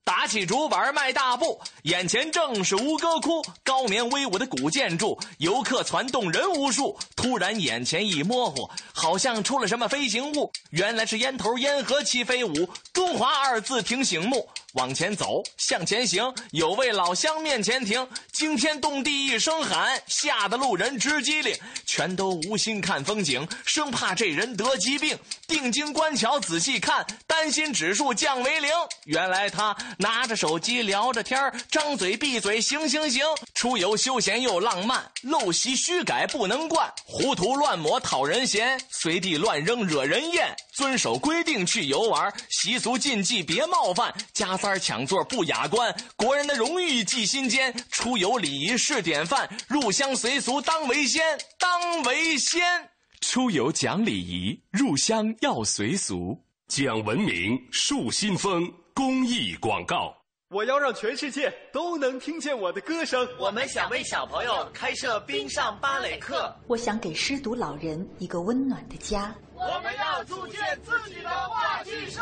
[0.04, 6.98] 打起竹板迈大步，眼前正是吴哥窟，高棉威武的古建筑，游客攒动人无数。
[7.16, 14.50] 突然眼前一模糊，好像出了什么飞行物，原来是烟头烟盒齐飞舞，中华二字挺醒目。
[14.74, 25.18] 往前走，向前行，有位老乡面前停，惊天动地一声喊，吓得路人直机灵，全都无心看风景，生怕这人得疾病。
[25.48, 28.72] 定睛观瞧，仔细看，担心指数降为零。
[29.04, 33.26] 原来他拿着手机聊着天张嘴闭嘴行行行。
[33.54, 40.56] 出游休闲又浪漫，陋习虚改不能惯，胡涂乱抹讨人嫌，随地乱扔惹人厌。
[40.74, 45.94] 遵守规定去游玩，习俗禁忌别冒犯，加塞儿抢座不雅观。
[46.16, 51.24] 国人的荣誉记心间，出游礼仪是典范，入乡随俗当为先，
[51.58, 52.62] 当为先。
[53.22, 56.40] 出游讲礼仪，入乡要随俗。
[56.68, 60.16] 讲文明树新风公益广告。
[60.50, 63.28] 我要让全世界都能听见我的歌声。
[63.40, 66.54] 我们想为小朋友开设冰上芭蕾课。
[66.68, 69.34] 我想给失独老人一个温暖的家。
[69.56, 72.22] 我们要组建自己的话剧社。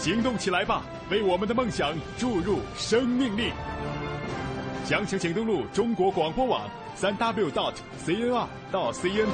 [0.00, 3.52] 行动起来吧，为我们的梦想注入生命力！
[4.82, 9.28] 详情请登录中国广播网三 w dot cnr 到 cn。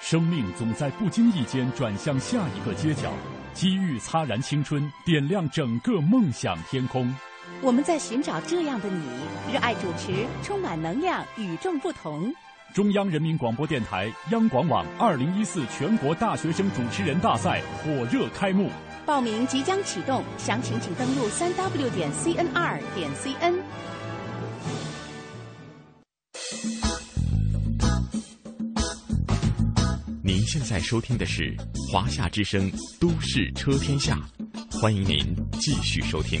[0.00, 3.10] 生命总在不经意间转向下一个街角，
[3.54, 7.12] 机遇擦燃青春，点亮整个梦想天空。
[7.60, 9.04] 我们在寻找这样的你，
[9.52, 12.32] 热爱主持，充满能量，与众不同。
[12.72, 18.70] 中央人民广播电台央广网二零一四全国大学生主持人大赛火热开幕，
[19.04, 23.54] 报名即将启动，详情请登录三 w 点 cnr 点 cn。
[30.22, 31.52] 您现在收听的是
[31.92, 34.16] 华夏之声《都市车天下》，
[34.80, 36.40] 欢迎您继续收听。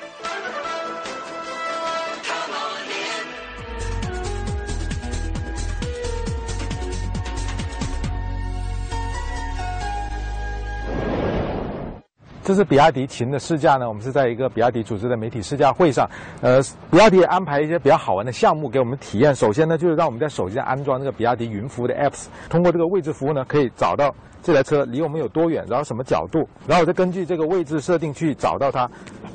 [12.51, 16.05] 这是比亚迪秦的试驾呢，我们是在一个比亚迪组织的媒体试驾会上，
[16.41, 16.61] 呃，
[16.91, 19.33] 比亚迪也安排一些比较好玩的项目给我们体验。
[19.33, 28.85] 首先呢，就是让我们在手机上安装这个比亚迪云服务的 apps，通过这个位置服务呢，可以找到这台车离我们有多远，然后什么角度，然后再根据这个位置设定去找到它。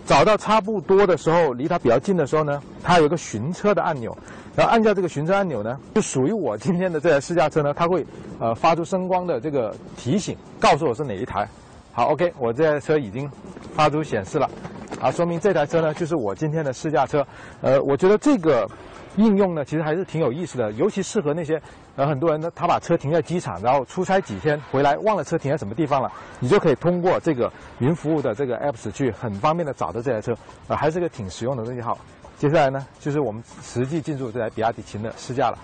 [0.05, 4.15] 找到差不多的时候，离它比较近的时候呢，它有个寻车的按钮，
[4.55, 8.07] 然后按下这个寻车按钮呢，就属于我今天的这台试驾车呢，它会
[8.39, 11.49] 呃发出声光的这个提醒，告诉我是哪一台。
[11.97, 13.27] 好，OK，我这台车已经
[13.75, 14.47] 发出显示了，
[15.01, 17.27] 啊，说明这台车呢就是我今天的试驾车。
[17.63, 18.69] 呃，我觉得这个
[19.17, 21.59] 应用呢其实还是挺有意思的，尤其适合那些
[21.95, 30.37] 呃很多人呢他把车停在机场，然后出差几天回来忘了车停在什么地方了，你就可以通过这个云服务的这个 apps 去很方便的找到这台车，
[30.69, 31.81] 呃，还是个挺实用的东西。
[31.81, 31.97] 好，
[32.37, 35.57] 接下来呢就是我们实际进入这台比亚迪秦的试驾了。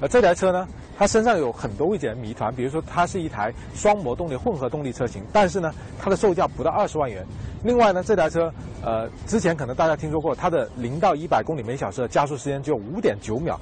[0.00, 7.26] 而，这台车呢，它身上有很多未解的谜团，比如说它是一台双模动力混合动力车型，但是呢，它的售价不到二十万元。
[7.64, 13.58] 另外呢，这台车呃，之前可能大家听说过，它的零到一百公里每小时的加速时间只有五点九秒。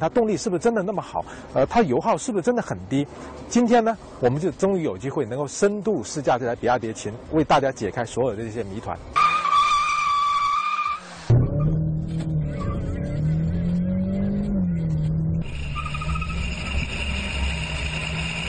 [0.00, 1.24] 它动力是不是真的那么好？
[1.54, 3.06] 呃，它油耗是不是真的很低？
[3.48, 8.96] 今天呢，我们就终于有机会能够深度试驾这台比亚迪秦，为大家解开所有的这些谜团。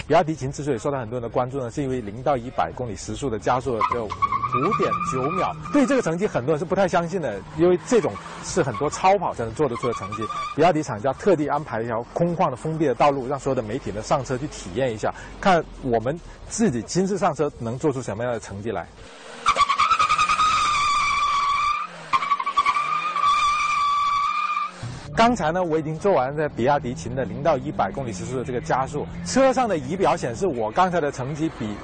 [0.09, 5.55] 比亚迪秦之所以受到很多人的关注呢，是因为零到一百公里时速的加速只有五点九秒。
[5.71, 8.11] 对这个成绩，很多人是不太相信的，因为这种
[8.43, 10.23] 是很多超跑才能做得出的成绩。
[10.55, 18.87] 比亚迪厂家特地安排一条空旷的封闭的道路，让所有的媒体呢上车去体验一下，看我们自己亲自上车能做出什么样的成绩来。
[25.19, 31.75] 刚才呢，我已经做完这比亚迪秦的零到一百公里时速的这个加速，车上的仪表显示我刚才的成绩比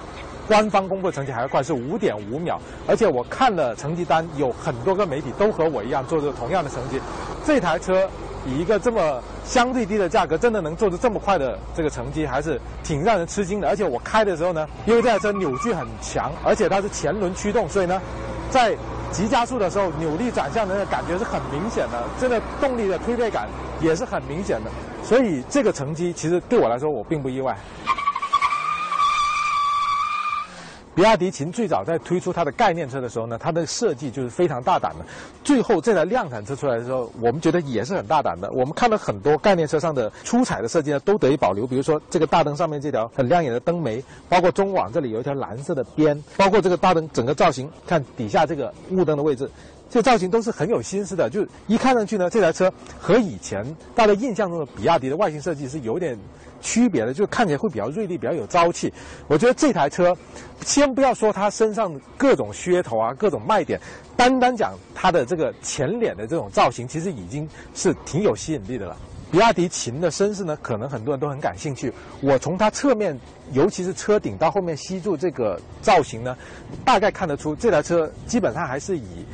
[0.48, 2.58] 官方公布的成绩还要快，是五点五秒。
[2.88, 6.98] 而且我看了成绩单，有很多个媒体都和我一样做出同样的成绩。
[7.46, 8.10] 这台车
[8.46, 13.68] 以一个这么相对低的价格，真的能做出这么快的这个成绩，还是挺让人吃惊的。
[13.68, 18.02] 而且我开的时候呢，因为这台车扭矩很强，而且它是前轮驱动，所以呢，
[18.50, 18.78] 在
[19.16, 23.48] 急加速的时候，扭力转向的那个感觉是很明显的，这个动力的推背感
[23.80, 24.70] 也是很明显的，
[25.02, 27.58] 所以这个成绩其实对我来说我并不意外。
[30.96, 35.06] 比亚迪秦最早在推出它的概念车的时候呢，它的设计就是非常大胆的。
[35.44, 38.50] 最后这台量产车出来的时候，我们觉得也是很大胆的。
[38.54, 41.68] 我们看到很多概念车上的出彩的设计呢，都得以保留。
[41.68, 49.50] 比如说这个大灯上面这条很亮眼的灯眉，包括中网这里有一条蓝色的边，包括这个大灯整个造型，看底下这个雾灯的位置，
[49.90, 51.30] 这造型都是很有心思的。
[51.30, 56.18] 就一看上去呢，这台车和以前大家印象中的比亚迪的外形设计是有点
[56.62, 58.92] 区别的，就看起来会比较锐利，比较有朝气。
[59.28, 60.16] 我觉得这台车，
[60.62, 63.80] 先不要说它身上各种噱头啊，各种卖点，
[64.18, 68.98] 单单讲它的这个前脸的这种造型，其实已经是挺有吸引力的了。
[69.32, 71.92] 比亚迪秦的身世呢，可能很多人都很感兴趣。
[72.22, 73.20] 我从它侧面，
[73.52, 76.38] 尤其是车顶到后面吸住这个造型呢，
[76.86, 79.26] 大概看得出这台车基本上还是以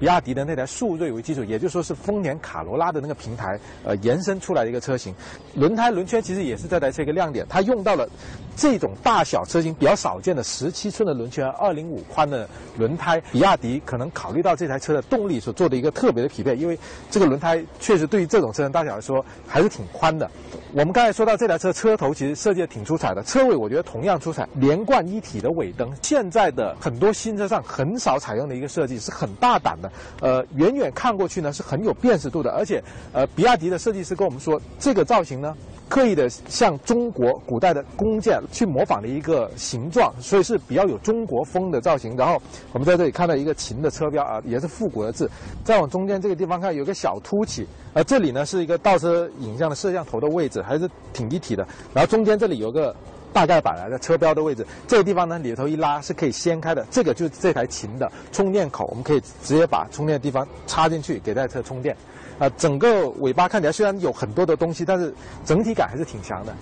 [0.00, 5.14] 比亚迪的那台速锐为基础，也就是说是丰田卡罗拉的那个平台呃延伸出来的一个车型。
[5.54, 8.08] 轮胎轮圈其实也是这台车一个亮点，它用到了
[8.56, 12.48] 这种大小车型比较少见的十七寸的轮圈，二零五宽的
[12.78, 13.20] 轮胎。
[13.30, 16.78] 比亚迪可能考虑到这台车的动力所做的一个特别的匹配，因为
[17.10, 20.30] 这个轮胎确实对于这种车身大小来说还是挺宽的。
[20.72, 29.89] 我们刚才说到这台车车头其实设计的挺出彩的，车尾我觉得同样出彩，连贯一体的尾灯，现在的很多新车上很少采用的一个设计，是很大胆的。
[30.20, 32.82] 呃，远远看过去呢是很有辨识度的，而且
[33.12, 35.56] 呃，比亚迪的设计师跟我们说，这个造型呢。
[35.90, 42.16] 刻意的向中国古代的弓箭去模仿的一个形状，所以是比较有中国风的造型。
[42.16, 42.40] 然后
[42.72, 45.28] 我们在这里看到一个秦的车标啊，也是复古的字。
[45.64, 51.66] 再往中间这个地方看，有个小凸起，而，这里呢是一个倒车影像的摄像头的位置，还是挺一体的。
[51.92, 52.94] 然后中间这里有个
[53.32, 61.96] 大概摆来的车标的位置，这个地方呢里头一拉是可以掀开的，这个就是这台琴的充电口，我们可以直接把充电的地方插进去给这台车充电。
[62.38, 65.14] 啊，整个尾巴看起来虽然有很多的东西，但是
[65.44, 66.54] 整体感还是挺强的。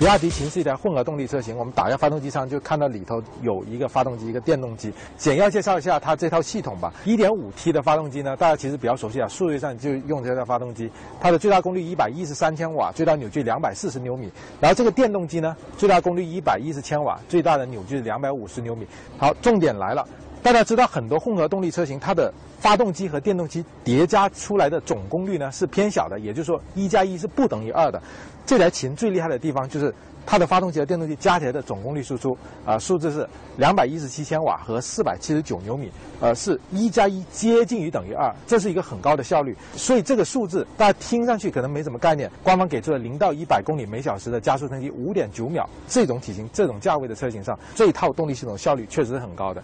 [0.00, 4.90] 比亚迪秦是一台混合动力车型，我们打开发动机舱就看到里头有一个发动机，一个电动机。
[5.18, 6.90] 简要介绍一下它这套系统吧。
[7.04, 10.90] 1.5T 的发动机呢，大家其实比较熟悉啊，数据上就用这套发动机。
[11.20, 14.32] 它的最大功率113千瓦，最大扭矩240牛米。
[14.58, 18.86] 然后这个电动机呢，最大功率110千瓦，最大的扭矩250牛米。
[19.18, 20.08] 好，重点来了。
[20.42, 28.00] 大家知道很多混合动力车型，它的发动机和电动机叠加出来的总功率呢是偏小的，也就是说一加一是不等于二的。
[28.46, 29.94] 这台秦最厉害的地方就是
[30.26, 33.26] 它的发动机和电动机加起来的总功率输出啊、数字是
[33.56, 39.56] 两百一十七千瓦和四百七十九牛米，呃，是一加一接近于等于二，这是一个很高的效率。
[39.74, 49.62] 所以这个数字大家听上去可能没什么概念，官方给出了零到一百公里每小时的加速成绩五点九秒，这种体型、这种价位的车型上，这一套动力系统效率确实是很高的。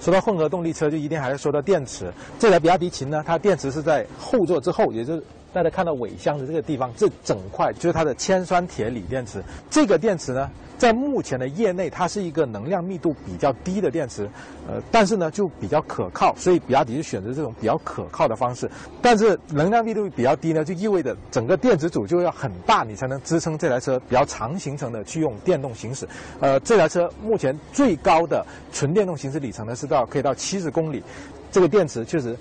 [0.00, 2.12] 说到混合动力车，就一定还是说到电池。
[2.38, 9.42] 这台比亚迪秦呢，它电池是在后座之后，也就是大家看到尾箱的这个地方，这整块就是它的铅酸铁锂电池。
[9.70, 14.28] 这个电池呢，在目前的业内，它是一个能量密度比较低的电池，
[14.68, 18.70] 呃，但是呢就比较可靠，所以比亚迪就选择这种比较可靠的方式。
[19.00, 26.06] 但是能量密度比较低呢，就意味着整个电池组就要很大，你才能支撑这台车比较长行程的去用电动行驶。
[26.40, 31.02] 呃，这台车目前最高的纯电动行驶里程呢是到可以到七十公里，
[31.50, 32.36] 这个电池确实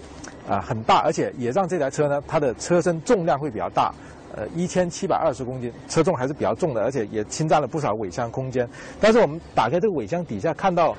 [0.47, 3.93] 啊、很大，而且也让这台车呢它的车身重量会比较大。
[4.35, 8.69] 呃，一千七百二十公斤，车重还是比较重的，而且也侵占了不少尾箱空间。
[8.99, 10.95] 但是我们打开这个尾箱底下看到，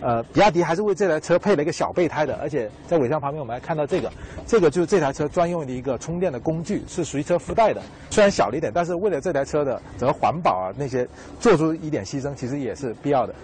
[0.00, 4.10] 呃，比亚迪还是为这台车配了一个小备胎的，而且在尾箱旁边我们还看到这个，
[4.44, 7.80] 这个就是这台车专用的一个充电的工具，是随车附带的。
[8.08, 11.06] 虽然小了一点，但是为了这台车的整个环保啊那些
[11.38, 13.34] 做出一点牺牲，其实也是必要的。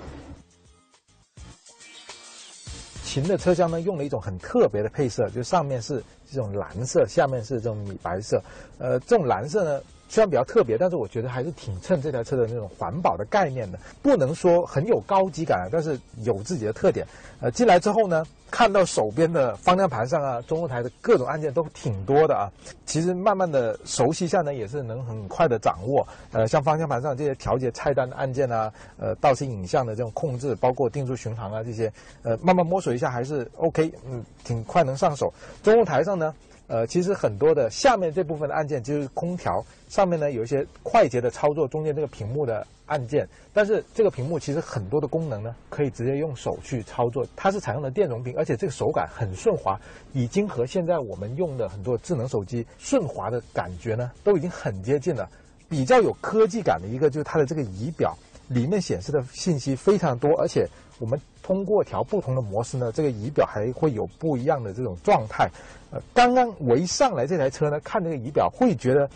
[3.16, 8.42] 秦的车厢呢，用了一种很特别的配色，就上面是这种蓝色，下面是这种米白色。
[8.76, 13.78] 呃，这种蓝色呢，虽然比较特别，但是我觉得还是挺衬这台车的那种环保的概念的。
[14.02, 17.06] 不能说很有高级感，但是有自己的特点。
[17.40, 22.50] 呃，进来之后呢，看到手边的方向盘上啊、中控台的各种按键都挺多的啊。
[22.86, 26.06] 其实慢慢的熟悉下呢，也是能很快的掌握。
[26.32, 31.92] 呃，像方向盘上这些调节菜单的按键啊，呃，倒车影像的这种控制，包括定速巡航啊这些，
[32.22, 35.32] 呃，慢慢摸索一下还是 OK，嗯，挺快能上手。
[35.62, 36.34] 中控台上呢。
[36.68, 43.28] 呃，其实很多的下面这部分的按键就是空调，上面呢有一些快捷的操作，中间这个屏幕的按键。
[43.52, 47.26] 但是这个屏幕其实很多的功能呢，可以直接用手去操作。
[47.36, 49.80] 它是采用的电容屏，而且这个手感很顺滑，
[50.12, 55.28] 已经和现在我们用的很多智能手机顺滑的感觉呢，都已经很接近了。
[55.68, 58.16] 比较有科技感的一个就是它的这个仪表，
[58.48, 60.68] 里面显示的信息非常多，而且
[60.98, 65.48] 我们通过调不同的模式呢，这个仪表还会有不一样的这种状态。
[65.90, 69.08] 呃，刚刚我一上来这台车呢，看这个仪表会觉得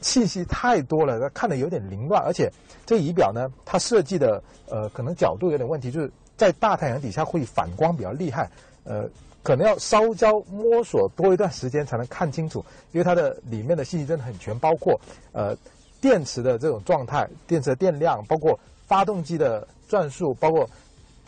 [0.00, 2.50] 信息太多了，看的有点凌乱，而且
[2.84, 8.50] 这仪表呢，它设计的呃可能角度有点问题，就是在大太阳底下会反光比较厉害，
[8.84, 9.08] 呃，
[9.42, 15.00] 可能要稍稍摸索多一段时间才能看清楚，因为它的里面的信息真的很全，包括
[15.32, 15.56] 呃
[16.04, 20.68] 电池的这种状态、电池的电量，包括发动机的转速，包括。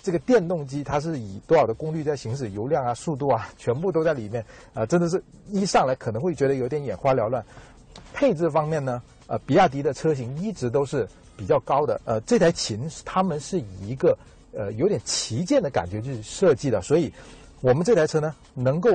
[0.03, 7.45] 这个电动机它是以多少的功率在行驶，油量啊、速度啊，全部都在里面啊、真的是一上来可能会觉得有点眼花缭乱。
[8.15, 12.01] 配置方面呢，呃，比亚迪的车型一直都是比较高的。
[12.05, 14.17] 呃，这台秦他们是以一个
[14.53, 17.13] 呃有点旗舰的感觉去设计的，所以
[17.61, 18.91] 我们这台车呢，能够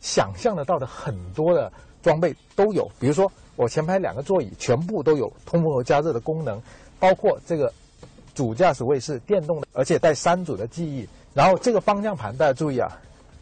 [0.00, 1.72] 想象得到的很多的
[2.02, 2.90] 装备都有。
[2.98, 6.60] 比如说，我前排两个座椅全部都有通风和加热的功能，
[7.00, 7.72] 包括这个
[8.34, 11.08] 主驾驶位是电动的，而且带三组的记忆。
[11.34, 12.88] 然后这个方向盘大家注意啊，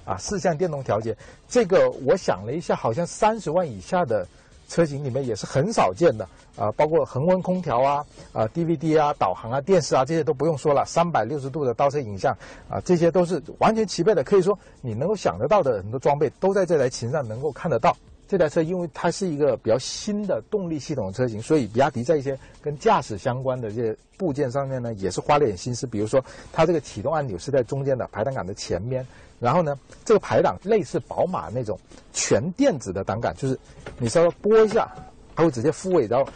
[0.04, 1.16] 啊四项电动调节，
[1.48, 4.26] 这个我想了一下，好像三十万以下的。
[4.66, 12.34] 车型里面也是很少见的啊，包括恒温空调啊、啊 DVD 啊、导航啊、电视啊这些都不用说了，三百六十度的倒车影像
[12.66, 14.24] 啊，这些都是完全齐备的。
[14.24, 17.94] 可以说你能够想得到的很多装备都在这台琴上能够看得到。
[18.26, 25.86] 这台车因为它是一个比较新的动力系统的车型，所以比亚迪在一些跟驾驶相关的这些部件上面呢，也是花了点心思。
[25.86, 29.06] 比如说，它这个启动按钮是在中间的排挡杆的前面，
[29.38, 31.78] 然后呢，这个排档类似宝马那种
[32.14, 33.58] 全电子的挡杆，就是
[33.98, 34.90] 你稍微拨一下，
[35.36, 36.26] 它会直接复位，然后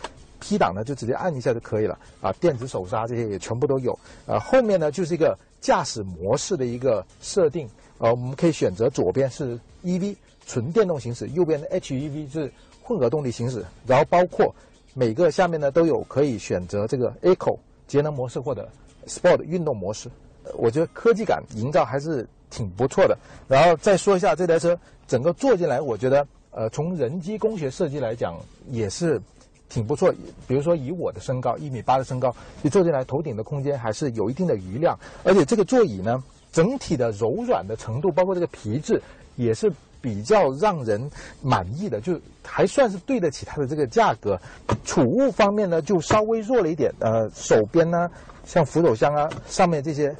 [0.40, 2.30] P 档呢就直接按一下就可以了啊。
[2.34, 3.98] 电子手刹这些也全部都有。
[4.26, 7.66] 呃，后面呢就是一个驾驶模式的一个设定，
[7.96, 10.14] 呃，我们可以选择左边是 EV。
[10.48, 12.50] 纯电动行驶，右边的 HEV 是
[12.82, 14.52] 混合动力行驶，然后包括
[14.94, 18.66] 每个下面呢都有可以选择这个 Eco 节能模式或者
[19.06, 20.08] Sport 运动模式，
[20.54, 23.16] 我觉得科技感营造还是挺不错的。
[23.46, 24.76] 然后再说一下这台车
[25.06, 28.34] 整个坐进来，我觉得呃从人机工学设计来讲
[28.70, 29.20] 也是
[29.68, 30.10] 挺不错。
[30.46, 38.98] 比如说以我的身高一米八的身高，你坐进来头顶的空间还是有一定的余量，而且这个座椅呢整体的柔软的程度，包括这个皮质
[39.36, 39.70] 也是。
[40.00, 41.10] 比较让人
[41.42, 44.38] 满意的，就还算是对得起它的这个价格。
[44.84, 46.92] 储物方面呢，就稍微弱了一点。
[47.00, 48.10] 呃，手边呢，
[48.44, 50.14] 像扶手箱啊，上面这些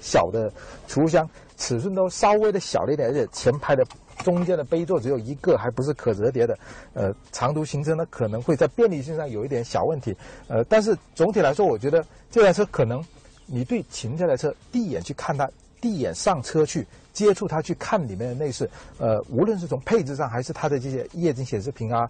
[0.00, 0.52] 小的
[0.86, 3.84] 储物箱，尺寸都稍微的小了一点，而且前排的
[4.24, 6.58] 中间的杯座只有一个，还不是可折叠的。
[6.94, 10.16] 呃，长途行车呢，可能会在便利性上有一点小问题。
[10.48, 13.04] 呃，但是总体来说，我觉得这台车可能
[13.46, 15.48] 你对秦这台车第一眼去看它，
[15.80, 16.86] 第一眼上车去。
[17.18, 22.08] 接触它去看里面的内饰，呃，无论是从配置上还是它的这些液晶显示屏啊，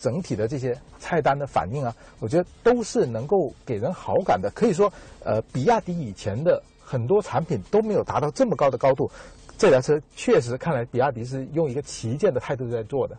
[0.00, 4.50] 整体的这些菜单的反应啊，我觉得都是能够给人好感的。
[4.50, 4.92] 可以说，
[5.22, 9.08] 呃，比亚迪以前的很多产品都没有达到这么高的高度，
[9.56, 13.16] 这台车确实看来比亚迪是用一个旗舰的态度在做的。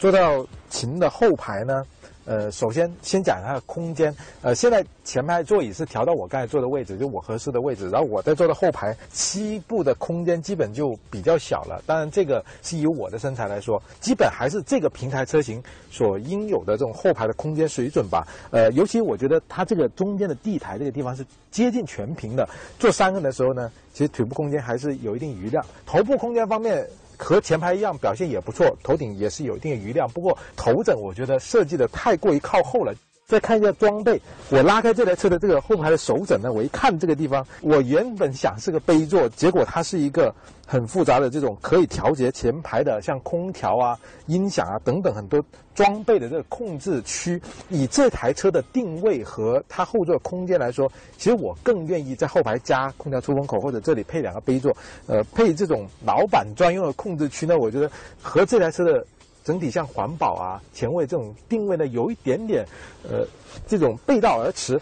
[0.00, 1.86] 坐到秦的后排呢。
[2.24, 4.14] 呃，首先先讲一下空间。
[4.42, 7.90] 呃，现在前排座椅是调到我刚才坐的位置，就我合适的位置。
[7.90, 11.82] 然后我在坐的后排，七部的空间基本就比较小了。
[11.86, 18.26] 当然，这个是以我的身材来说，基本还是这个平台车型所应有的这种后排的空间水准吧。
[18.50, 22.48] 呃，尤其我觉得它这个中间的地台这个地方是接近全平的。
[22.78, 25.64] 坐三个人的时候呢，其实腿部空间还是有一定余量。
[25.84, 26.88] 头部空间方面。
[27.22, 30.10] 和前排一样，表现也不错，头顶也是有一定的余量。
[30.10, 32.92] 不过头枕我觉得设计的太过于靠后了。
[33.26, 34.20] 再看一下装备，
[34.50, 40.34] 我拉开这台车的这个后排的手枕呢，我一看这个地方，我原本想是个杯座，结果它是一个
[40.66, 45.42] 很复杂的这种可以调节前排的，像空调啊、音响啊等等很多
[45.74, 47.40] 装备的这个控制区。
[47.70, 59.06] 以这台车的定位和它后座空间来说，其实我更愿意在后排加空调出风口，或者这里配两个杯座，呃，配这种老板专用的控制区呢，我觉得和这台车的。
[59.44, 62.64] 整体像环保啊、前卫这种定位呢，有一点点，
[63.08, 63.26] 呃，
[63.66, 64.80] 这种背道而驰。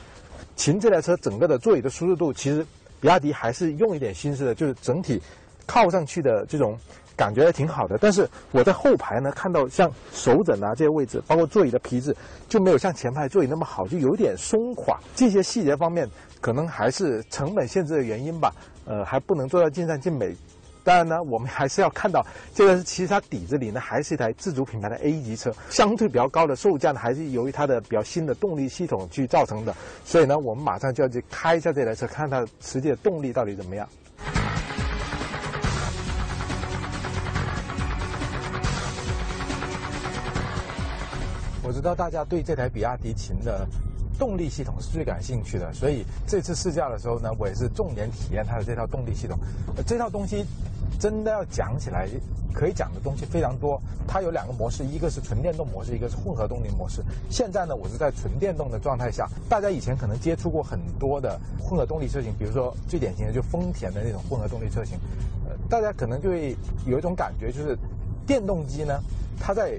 [0.57, 2.65] 秦这台车整个的座椅的舒适度，其实
[3.01, 5.21] 比亚迪还是用一点心思的，就是整体
[5.67, 6.77] 靠上去的这种
[7.17, 7.97] 感觉还挺好的。
[7.99, 12.15] 但是我在后排呢，看到像手枕啊这些位置，包括座椅的皮质，
[12.47, 14.99] 就没有像前排座椅那么好，就有点松垮。
[15.17, 16.07] 这些细节方面，
[16.43, 18.53] 可能还是成本限制的原因吧。
[18.85, 20.35] 呃，还不能做到尽善尽美。
[20.83, 22.25] 当然呢，我们还是要看到，
[22.55, 29.75] 这个其实它底子里呢还是一台自主品牌的 A 级车，相对比较高的售价呢，还是由于它的比较新的动力系统去造成的。
[30.05, 33.89] 所以呢，我们马上就要去开一下这台车，看它实际的动力到底怎么样。
[41.63, 43.67] 我知道大家对这台比亚迪秦的。
[44.19, 49.39] 动力系统是最感兴趣的，所以这次试驾的时候呢，我也是重点体验它的这套动力系统。
[49.87, 50.45] 这套东西
[50.99, 52.09] 真的要讲起来，
[52.53, 53.81] 可以讲的东西非常多。
[54.07, 57.03] 它有两个模式，一个是纯电动模式，一个是混合动力模式。
[57.31, 59.29] 现在呢，我是在纯电动的状态下。
[59.49, 64.99] 大家以前可能接触过很多的混合动力车型，比如说最典型的就丰田的那种混合动力车型。
[65.49, 67.79] 呃，大家可能就会有一种感觉，就是
[68.27, 69.01] 电动机呢，
[69.39, 69.79] 它在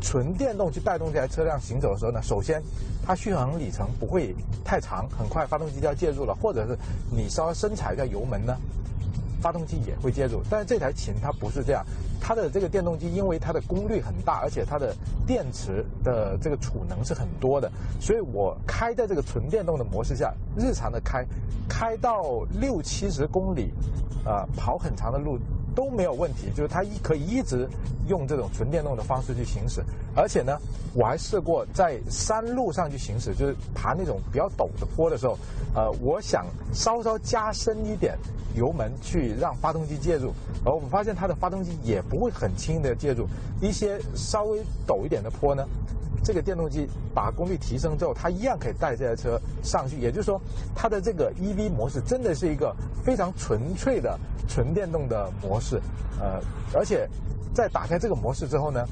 [0.00, 2.62] 纯电动去带动这台车辆行走的时候呢，首先。
[3.06, 6.76] 它续航里程不会太长，很快发动机就要介入了，或者是
[7.10, 8.54] 你稍微深踩一下油门呢，
[9.40, 10.42] 发动机也会介入。
[10.50, 11.84] 但是这台琴它不是这样，
[12.20, 14.94] 它的这个电动机因为它的功率很大，而且它的
[15.26, 17.70] 电池的这个储能是很多的，
[18.00, 21.24] 所以我开在这个纯电动的模式下，日常的开，
[21.68, 23.72] 开到六七十公里，
[24.24, 25.38] 呃、跑很长的路
[25.74, 27.68] 都没有问题，就是它一可以一直
[28.08, 29.82] 用这种纯电动的方式去行驶，
[30.14, 30.58] 而且呢，
[30.94, 35.38] 我还试过在山路上去行驶，就是爬那种比较陡的坡的时候，
[35.74, 38.16] 呃，我想稍稍加深一点
[38.54, 40.32] 油门去让发动机介入，
[40.64, 43.26] 而我们发现它的发动机也不会很轻易的介入，
[43.60, 45.64] 一些稍微陡一点的坡呢。
[46.22, 49.98] 这个电动机把功率提升之后，它一样可以带这台车上去。
[49.98, 50.40] 也就是说，
[50.74, 55.80] 它的这个 EV 模式真的是一个非常纯粹的纯电动的模式。
[56.20, 56.40] 呃，
[56.74, 57.08] 而且
[57.54, 58.84] 在打开这个模式之后呢，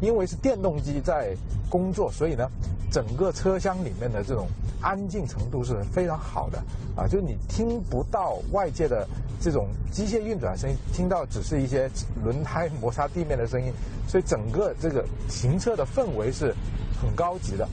[0.00, 1.36] 因为是电动机在
[1.68, 2.48] 工作，所以呢，
[2.90, 4.46] 整个车厢里面的这种
[4.80, 6.58] 安静程度是非常好的
[6.96, 9.06] 啊，就是你听不到外界的
[9.40, 11.88] 这种机械运转声音，听到只是一些
[12.24, 13.72] 轮胎摩擦地面的声音，
[14.08, 16.54] 所以整个这个行车的氛围是
[17.00, 17.68] 很高级的。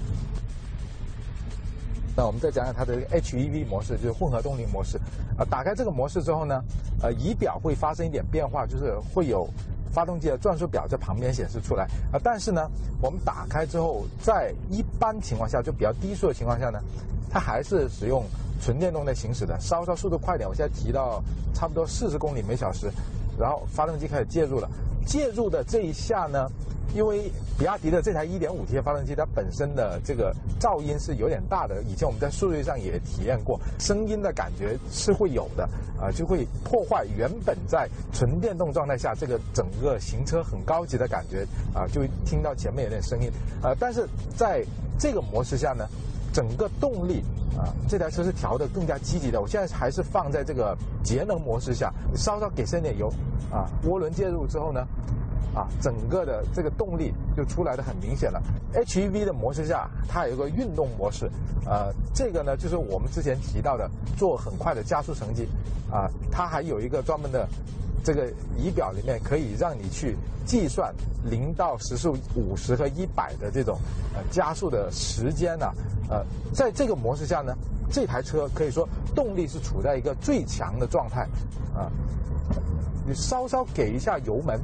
[2.15, 4.97] 那我们再讲讲它的 HEV 模式，就是混合动力模式。
[5.37, 6.63] 啊，打开这个模式之后呢，
[6.99, 9.47] 呃，仪表会发生一点变化，就是会有
[9.91, 11.85] 发动机的转速表在旁边显示出来。
[12.11, 12.69] 啊，但是呢，
[13.01, 16.79] 我们打开之后，在一般情况下，就比较低速的情况下呢，
[17.29, 18.23] 它还是使用
[18.61, 21.23] 纯电动在行驶的，稍稍速度快点，我现在提到
[21.53, 22.91] 差不多四十公里每小时，
[23.39, 24.69] 然后发动机开始介入了。
[25.05, 26.49] 介入的这一下呢，
[26.93, 31.81] 因为比亚迪的这台 1.5T 发动机，它本身的这个噪音是有点大的。
[31.83, 35.67] 以前我们在数据上也体验过，声音的感觉是会有的
[35.97, 43.31] 啊、就会破坏原本在纯电动状态下这个整个行车很高级的感觉啊、就会听到前面有点声音。
[43.63, 44.63] 呃，但是在
[44.99, 45.87] 这个模式下呢，
[46.37, 47.23] 整个动力
[47.57, 49.41] 啊，这台车是调的更加积极的。
[49.41, 53.11] 我现在还是放在这个节能模式下，稍稍给深点油
[53.51, 54.81] 啊，涡轮介入之后呢，
[55.55, 58.39] 啊，整个的这个动力就出来的很明显了。
[58.71, 61.27] HEV 的模式下，它有一个运动模式，
[61.65, 65.49] 呃，这个呢就是我们之前提到的做很快的加速成绩，
[65.91, 67.47] 啊，它还有一个专门的
[68.03, 70.93] 这个仪表里面可以让你去计算
[71.23, 73.77] 零到时速五十和一百的这种
[74.13, 75.71] 呃加速的时间呢、
[76.09, 76.23] 呃，
[76.53, 77.53] 在这个模式下呢，
[77.91, 81.27] 这台车可以说动力是处在一个最强的状态
[81.75, 81.91] 啊。
[83.05, 84.57] 你稍稍给一下油门，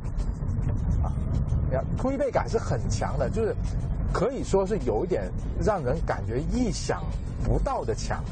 [1.04, 1.12] 啊，
[1.66, 3.56] 你看推背感是很强的，就是
[4.14, 5.30] 可以说是有一点
[5.62, 7.04] 让人感觉意想
[7.44, 8.24] 不到的强。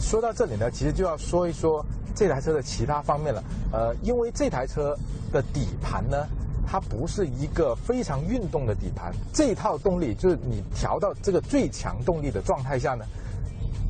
[0.00, 1.84] 说到这里呢，其实就要说一说
[2.14, 3.42] 这台车的其他方面了。
[3.72, 4.96] 呃，因为这台车
[5.30, 6.26] 的底盘呢，
[6.66, 13.04] 它不是一个非常运动的底盘，这套动力就是你调到这个最强动力的状态下呢，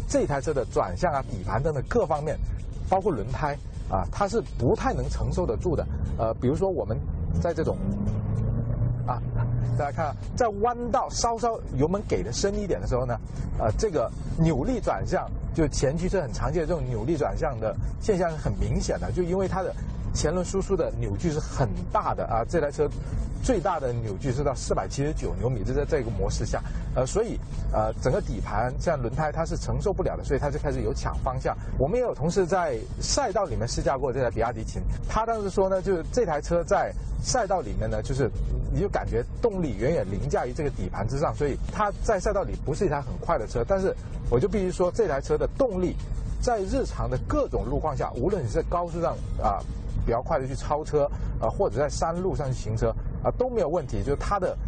[0.08, 2.36] 这台车的转向啊、底盘等等各方面，
[2.88, 3.56] 包括轮胎
[3.88, 5.86] 啊，它是不太能承受得住的。
[6.18, 6.98] 呃，比如说我们
[7.40, 7.78] 在这种
[9.06, 9.22] 啊，
[9.78, 13.16] 大家看，在弯道稍稍油门给的深一点的时候呢，
[13.58, 19.74] 呃，这个扭力转向，就前驱是很常见的这种扭力转向的现象是很明显的，就因为它的
[20.12, 22.88] 前轮输出的扭矩是很大的啊，这台车
[23.42, 26.61] 最大的扭矩是到四百七十九牛米，这在这个模式下，
[26.94, 27.38] 呃，所以
[27.72, 31.56] 呃整个底盘像轮胎它是承受不了的，所以它就开始有抢方向。
[31.78, 36.92] 我们也有同事在赛道里面试驾过这台比亚迪秦，他当时说呢，就是这台车在
[37.22, 38.30] 赛道里面呢，就是
[38.72, 43.94] 你就感觉动力远远凌驾于这个底盘之上，所以它在赛道里不是一台很快的车，但是
[44.28, 45.96] 我就必须说这台车的动力
[46.42, 49.62] 在日常的各种路况下，无论你是在高速上啊。
[50.11, 51.08] 比较快的去超车，
[51.40, 52.92] 啊，或者在山路上去行车，
[53.22, 54.02] 啊，都没有问题。
[54.02, 54.58] 就是它的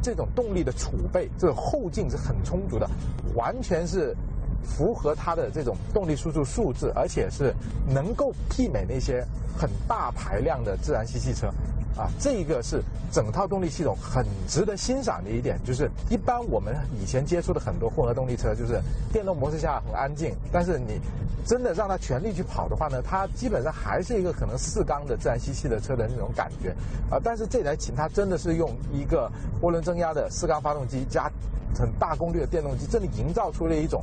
[0.00, 2.88] 这种动力的储备，这种后劲是很充足的，
[3.34, 4.16] 完全是
[4.62, 7.52] 符合它的这种动力输出素质，而且是
[7.92, 9.26] 能够媲美那些
[9.58, 11.52] 很大排量的自然吸气车。
[11.96, 18.80] 啊，这一个是整套动力系统很值得欣赏的一点，就是一般我们以前接触的很多混合动力车，就是
[19.12, 21.00] 电动模式下很安静，但是你
[21.46, 26.70] 真的让它全力去跑的话呢，它基本上还是一个可能四缸的自然吸气的车的那种感觉。
[27.10, 29.30] 啊，但是这台琴它真的是用一个
[29.62, 31.30] 涡轮增压的四缸发动机加
[31.78, 34.02] 很大功率的电动机，这里营造出了一种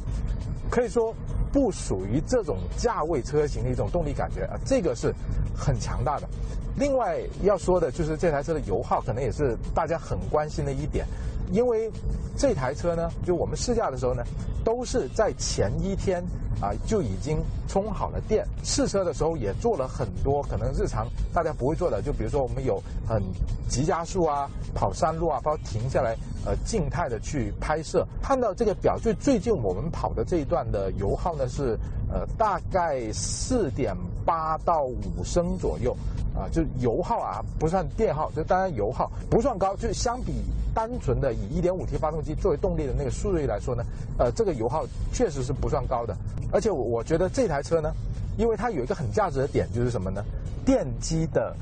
[0.69, 1.13] 可以说
[1.51, 5.13] 不属于这种价位车型的一种动力感觉啊，这个是
[5.55, 6.27] 很强大的。
[6.75, 11.05] 另外要说的就是这台车的油耗，可能也是大家很关心的一点，
[11.53, 11.89] 因为
[12.35, 14.23] 这台车呢，就我们试驾的时候呢，
[14.65, 16.21] 都是在前一天
[16.59, 17.37] 啊就已经
[17.67, 23.21] 充好了电，试车的时候也做了很多可能日常大家不会做的，就比如说我们有很
[23.69, 28.05] 急加速啊、跑山路啊，包括停下来呃静态的去拍摄。
[28.21, 31.77] 看到这个表，最最近我们跑的这一段的油耗呢是
[32.11, 33.95] 呃大概四点
[34.25, 35.95] 八到五升左右，
[36.35, 40.33] 啊，就油耗啊不算电耗，就当然油耗不算高，就是相比
[40.73, 43.83] 单纯的以 1.5T 发动机作为动力的那个速锐来说呢，
[44.17, 46.15] 呃，这个油耗确实是不算高的。
[46.51, 47.91] 而且我我觉得这台车呢，
[48.37, 50.23] 因为它有一个很价值的点就是什么呢？
[50.65, 51.55] 电机的。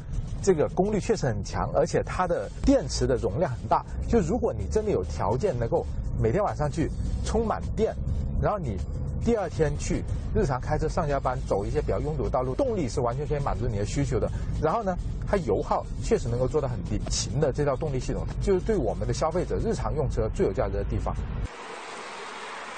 [0.43, 3.85] 这个功率确实很强，而且它的电池的容量很大。
[4.07, 5.85] 就如果你真的有条件能够
[6.19, 6.89] 每天晚上去
[7.23, 7.95] 充满电，
[8.41, 8.75] 然后你
[9.23, 10.03] 第二天去
[10.35, 14.29] 日常开车上下班走一些比较拥堵的道路，动力是完全可以满足你的需求的。
[14.61, 14.95] 然后呢，
[15.27, 16.99] 它油耗确实能够做到很低。
[17.09, 21.15] 秦的这套动力系统就是对我们的消费者日常用车最有价值的地方。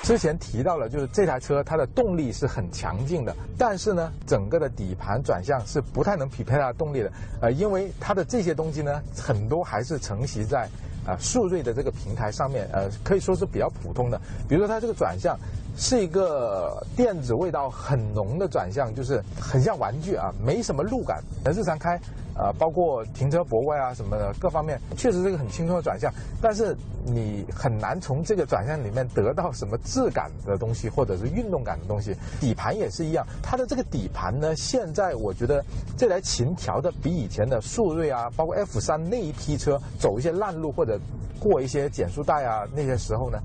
[0.02, 7.10] 之前提到了，就是这台车它的动力是很强劲的，但是呢，整个的底盘转向是不太能匹配它的动力的。
[7.40, 10.68] 呃，因为它的这些东西呢，很多还是承袭在
[11.06, 14.20] 啊速锐的这个平台上面，呃，可以说是比较普通的。
[14.46, 15.40] 比如说它这个转向
[15.78, 21.22] 是一个电子味道很浓的转向，就是很像玩具啊，没什么路感。
[21.46, 22.00] 日常开。
[22.36, 26.12] 呃，包括停车泊位啊什么的各方面，确实是一个很轻松的转向，
[26.42, 32.16] 但是你很难从这个转向里面得到什么质感的东西，或者是运动感的东西。
[32.40, 35.64] 底盘也是一样，它的这个底盘呢，现在我觉得
[35.96, 41.00] 这台琴调的比以前的速锐啊，包括 F 三那一批车走一些烂路或者
[41.40, 43.38] 过一些减速带啊那些时候呢，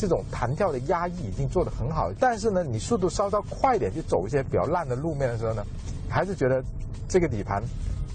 [0.00, 2.10] 这种弹跳的压抑已经做得很好。
[2.18, 5.62] 但是呢，你速度稍稍快一点去走一些比较烂的路面的时候呢，
[6.08, 6.64] 还是觉得
[7.06, 7.62] 这个底盘。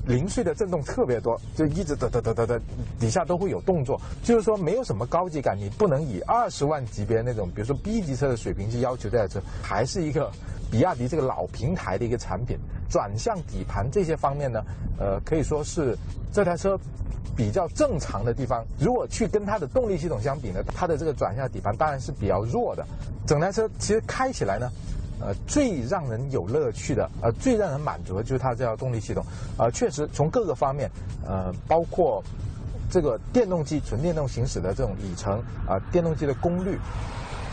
[0.08, 2.60] 零碎的震动特别多，就一直哒哒哒哒哒，
[3.00, 5.58] 底下都会有动作，就是说没有什么高级感。
[5.58, 10.32] 你不能以二十万级别那种，比如说 B 级车的水平去要求这台车，还是一个
[10.76, 12.58] 比亚迪这个老平台的一个产品。
[12.90, 14.62] 转向、底盘这些方面呢，
[15.00, 15.98] 呃，可以说是
[16.34, 16.78] 这台车
[17.34, 18.62] 比较正常的地方。
[18.78, 22.86] 如果去跟它的动力系统相比呢，它的这个转向底盘当然是比较弱的。
[23.26, 24.70] 整台车其实开起来呢。
[25.18, 29.26] 呃，最让人有乐趣的，呃，最让人满足的就是它这套动力系统，
[29.58, 30.92] 呃，确实从各个方面，
[31.26, 32.22] 呃，包括
[32.92, 36.78] 这个电动机纯电动行驶的这种里程，啊，电动机的功率，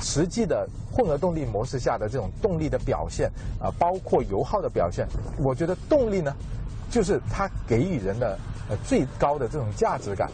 [0.03, 5.07] 实际的混合动力模式下的这种动力的表现，啊，包括油耗的表现，
[5.39, 6.35] 我觉得动力呢，
[6.91, 8.39] 就是它给予人的
[8.69, 10.29] 呃最高的这种价值感，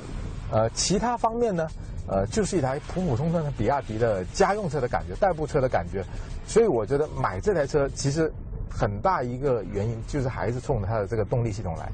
[0.51, 1.69] 呃，其他方面呢。
[2.11, 6.03] 呃，就是一台普普通通的比亚迪的家用车的感觉，代步车的感觉，
[6.47, 8.33] 所以我觉得买这台车其实
[8.71, 11.93] 很大一个原因就是还是冲着它的这个动力系统来。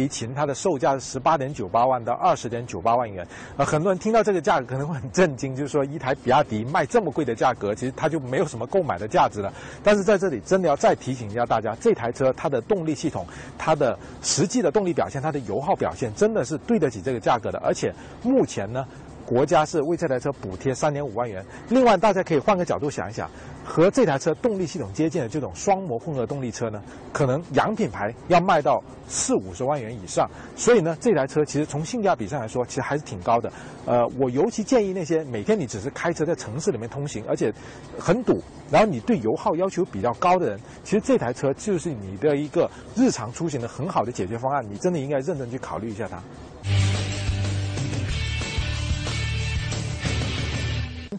[0.00, 3.26] 迪琴它的售价是十八点九八万到二十点九八万元，
[3.58, 9.52] 呃，很多人听到这个价格可能会很震惊，就是说一台比亚迪卖这么贵的价格，其实它就没有什么购买的价值了。
[9.82, 13.26] 但是在这里真的要再提醒一下大家，这台车它的动力系统、
[13.58, 17.58] 它的实际的动力表现、它的油耗表现，真的是对得起这个价格的。
[17.58, 17.92] 而且
[18.22, 18.86] 目前呢。
[19.30, 21.44] 国家是为这台车补贴三点五万元。
[21.68, 23.30] 另外，大家可以换个角度想一想，
[23.64, 30.28] 和这台车动力系统接近的这种双模混合动力车呢，可能洋品牌要卖到四五十万元以上。
[30.56, 33.52] 所以呢，这台车其实从性价比上来说，其实还是挺高的。
[33.86, 37.54] 呃，我尤其建议那些每天你只是开车在城市里面通行，而且
[37.96, 44.64] 很堵，然后你对油耗要求比较高的人，其实这台车就是你的一个日常出行的很好的解决方案。
[44.68, 46.20] 你真的应该认真去考虑一下它。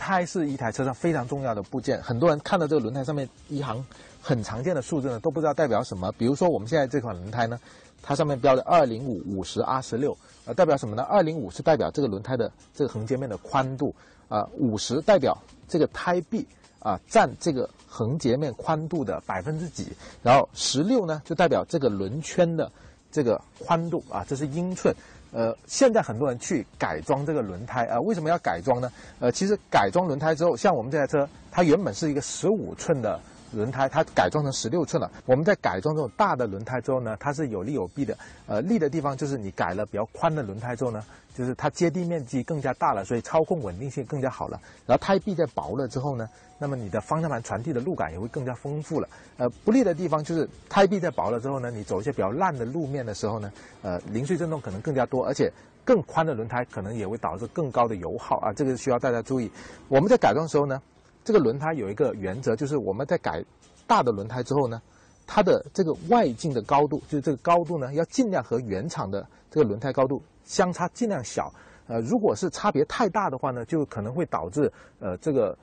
[0.01, 3.85] 胎是一台车上非常重要的部件，很多人看到这个轮胎上面一行
[4.19, 6.11] 很常见的数字呢，都不知道代表什么。
[6.13, 7.59] 比如说我们现在这款轮胎呢，
[8.01, 11.03] 它上面标的二零五五十 R 十六，呃，代表什么呢？
[11.03, 13.93] 二零五是代表这个轮胎的这个横截面的宽度，
[14.27, 15.37] 啊，五十代表
[15.67, 16.47] 这个胎壁
[16.79, 19.87] 啊占这个横截面宽度的百分之几，
[20.23, 22.71] 然后十六呢就代表这个轮圈的
[23.11, 24.95] 这个宽度啊，这是英寸。
[25.31, 28.91] 呃，现在很多人去改装这个轮胎啊，为什么要改装呢？
[29.19, 33.19] 呃，其实改装轮胎之后，像我们这台车，它原本是一个十五寸的
[33.51, 35.11] 轮胎，它改装成十六寸了。
[35.25, 38.17] 我们在改装这种大的轮胎之后呢，它是有利有弊的。
[38.47, 41.03] 呃，利的地方就是你改了比较宽的轮胎之后呢。
[41.33, 44.59] 就是它接地面积更加大了，所以操控稳定性更加好了。
[44.85, 46.27] 然后胎壁在薄了之后呢，
[46.59, 49.07] 那么你的方向盘传递的路感也会更加丰富了。
[49.37, 53.49] 呃，不利的地方就是胎壁在薄了之后呢，你走一些比较烂的路面的时候呢，
[53.81, 55.49] 呃，零碎震动可能更加多，而且
[55.85, 59.49] 更宽的轮胎可能也会导致更高的油耗啊，这个需要大家注意。
[59.87, 60.81] 我们在改装的时候呢，
[61.23, 63.43] 这个轮胎有一个原则，就是我们在改
[63.87, 64.81] 大的轮胎之后呢，
[65.27, 70.21] 它的这个外径的高度，就是这个高度呢，要尽量和原厂的这个轮胎高度。
[70.43, 71.53] 相差尽量小，
[71.87, 74.69] 呃，如果是差别太大的话呢，就可能会导致
[74.99, 75.57] 呃这个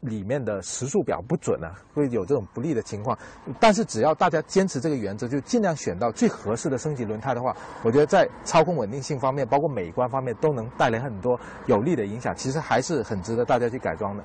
[0.00, 3.16] 里面的时速表不准啊，会有这种不利的情况。
[3.60, 12.34] 但是只要大家坚持这个原则，就尽量选到最合适的升级轮胎的话，我觉得在操控稳定性方面，包括美观方面，都能带来很多有利的影响。
[12.34, 14.24] 其实还是很值得大家去改装的。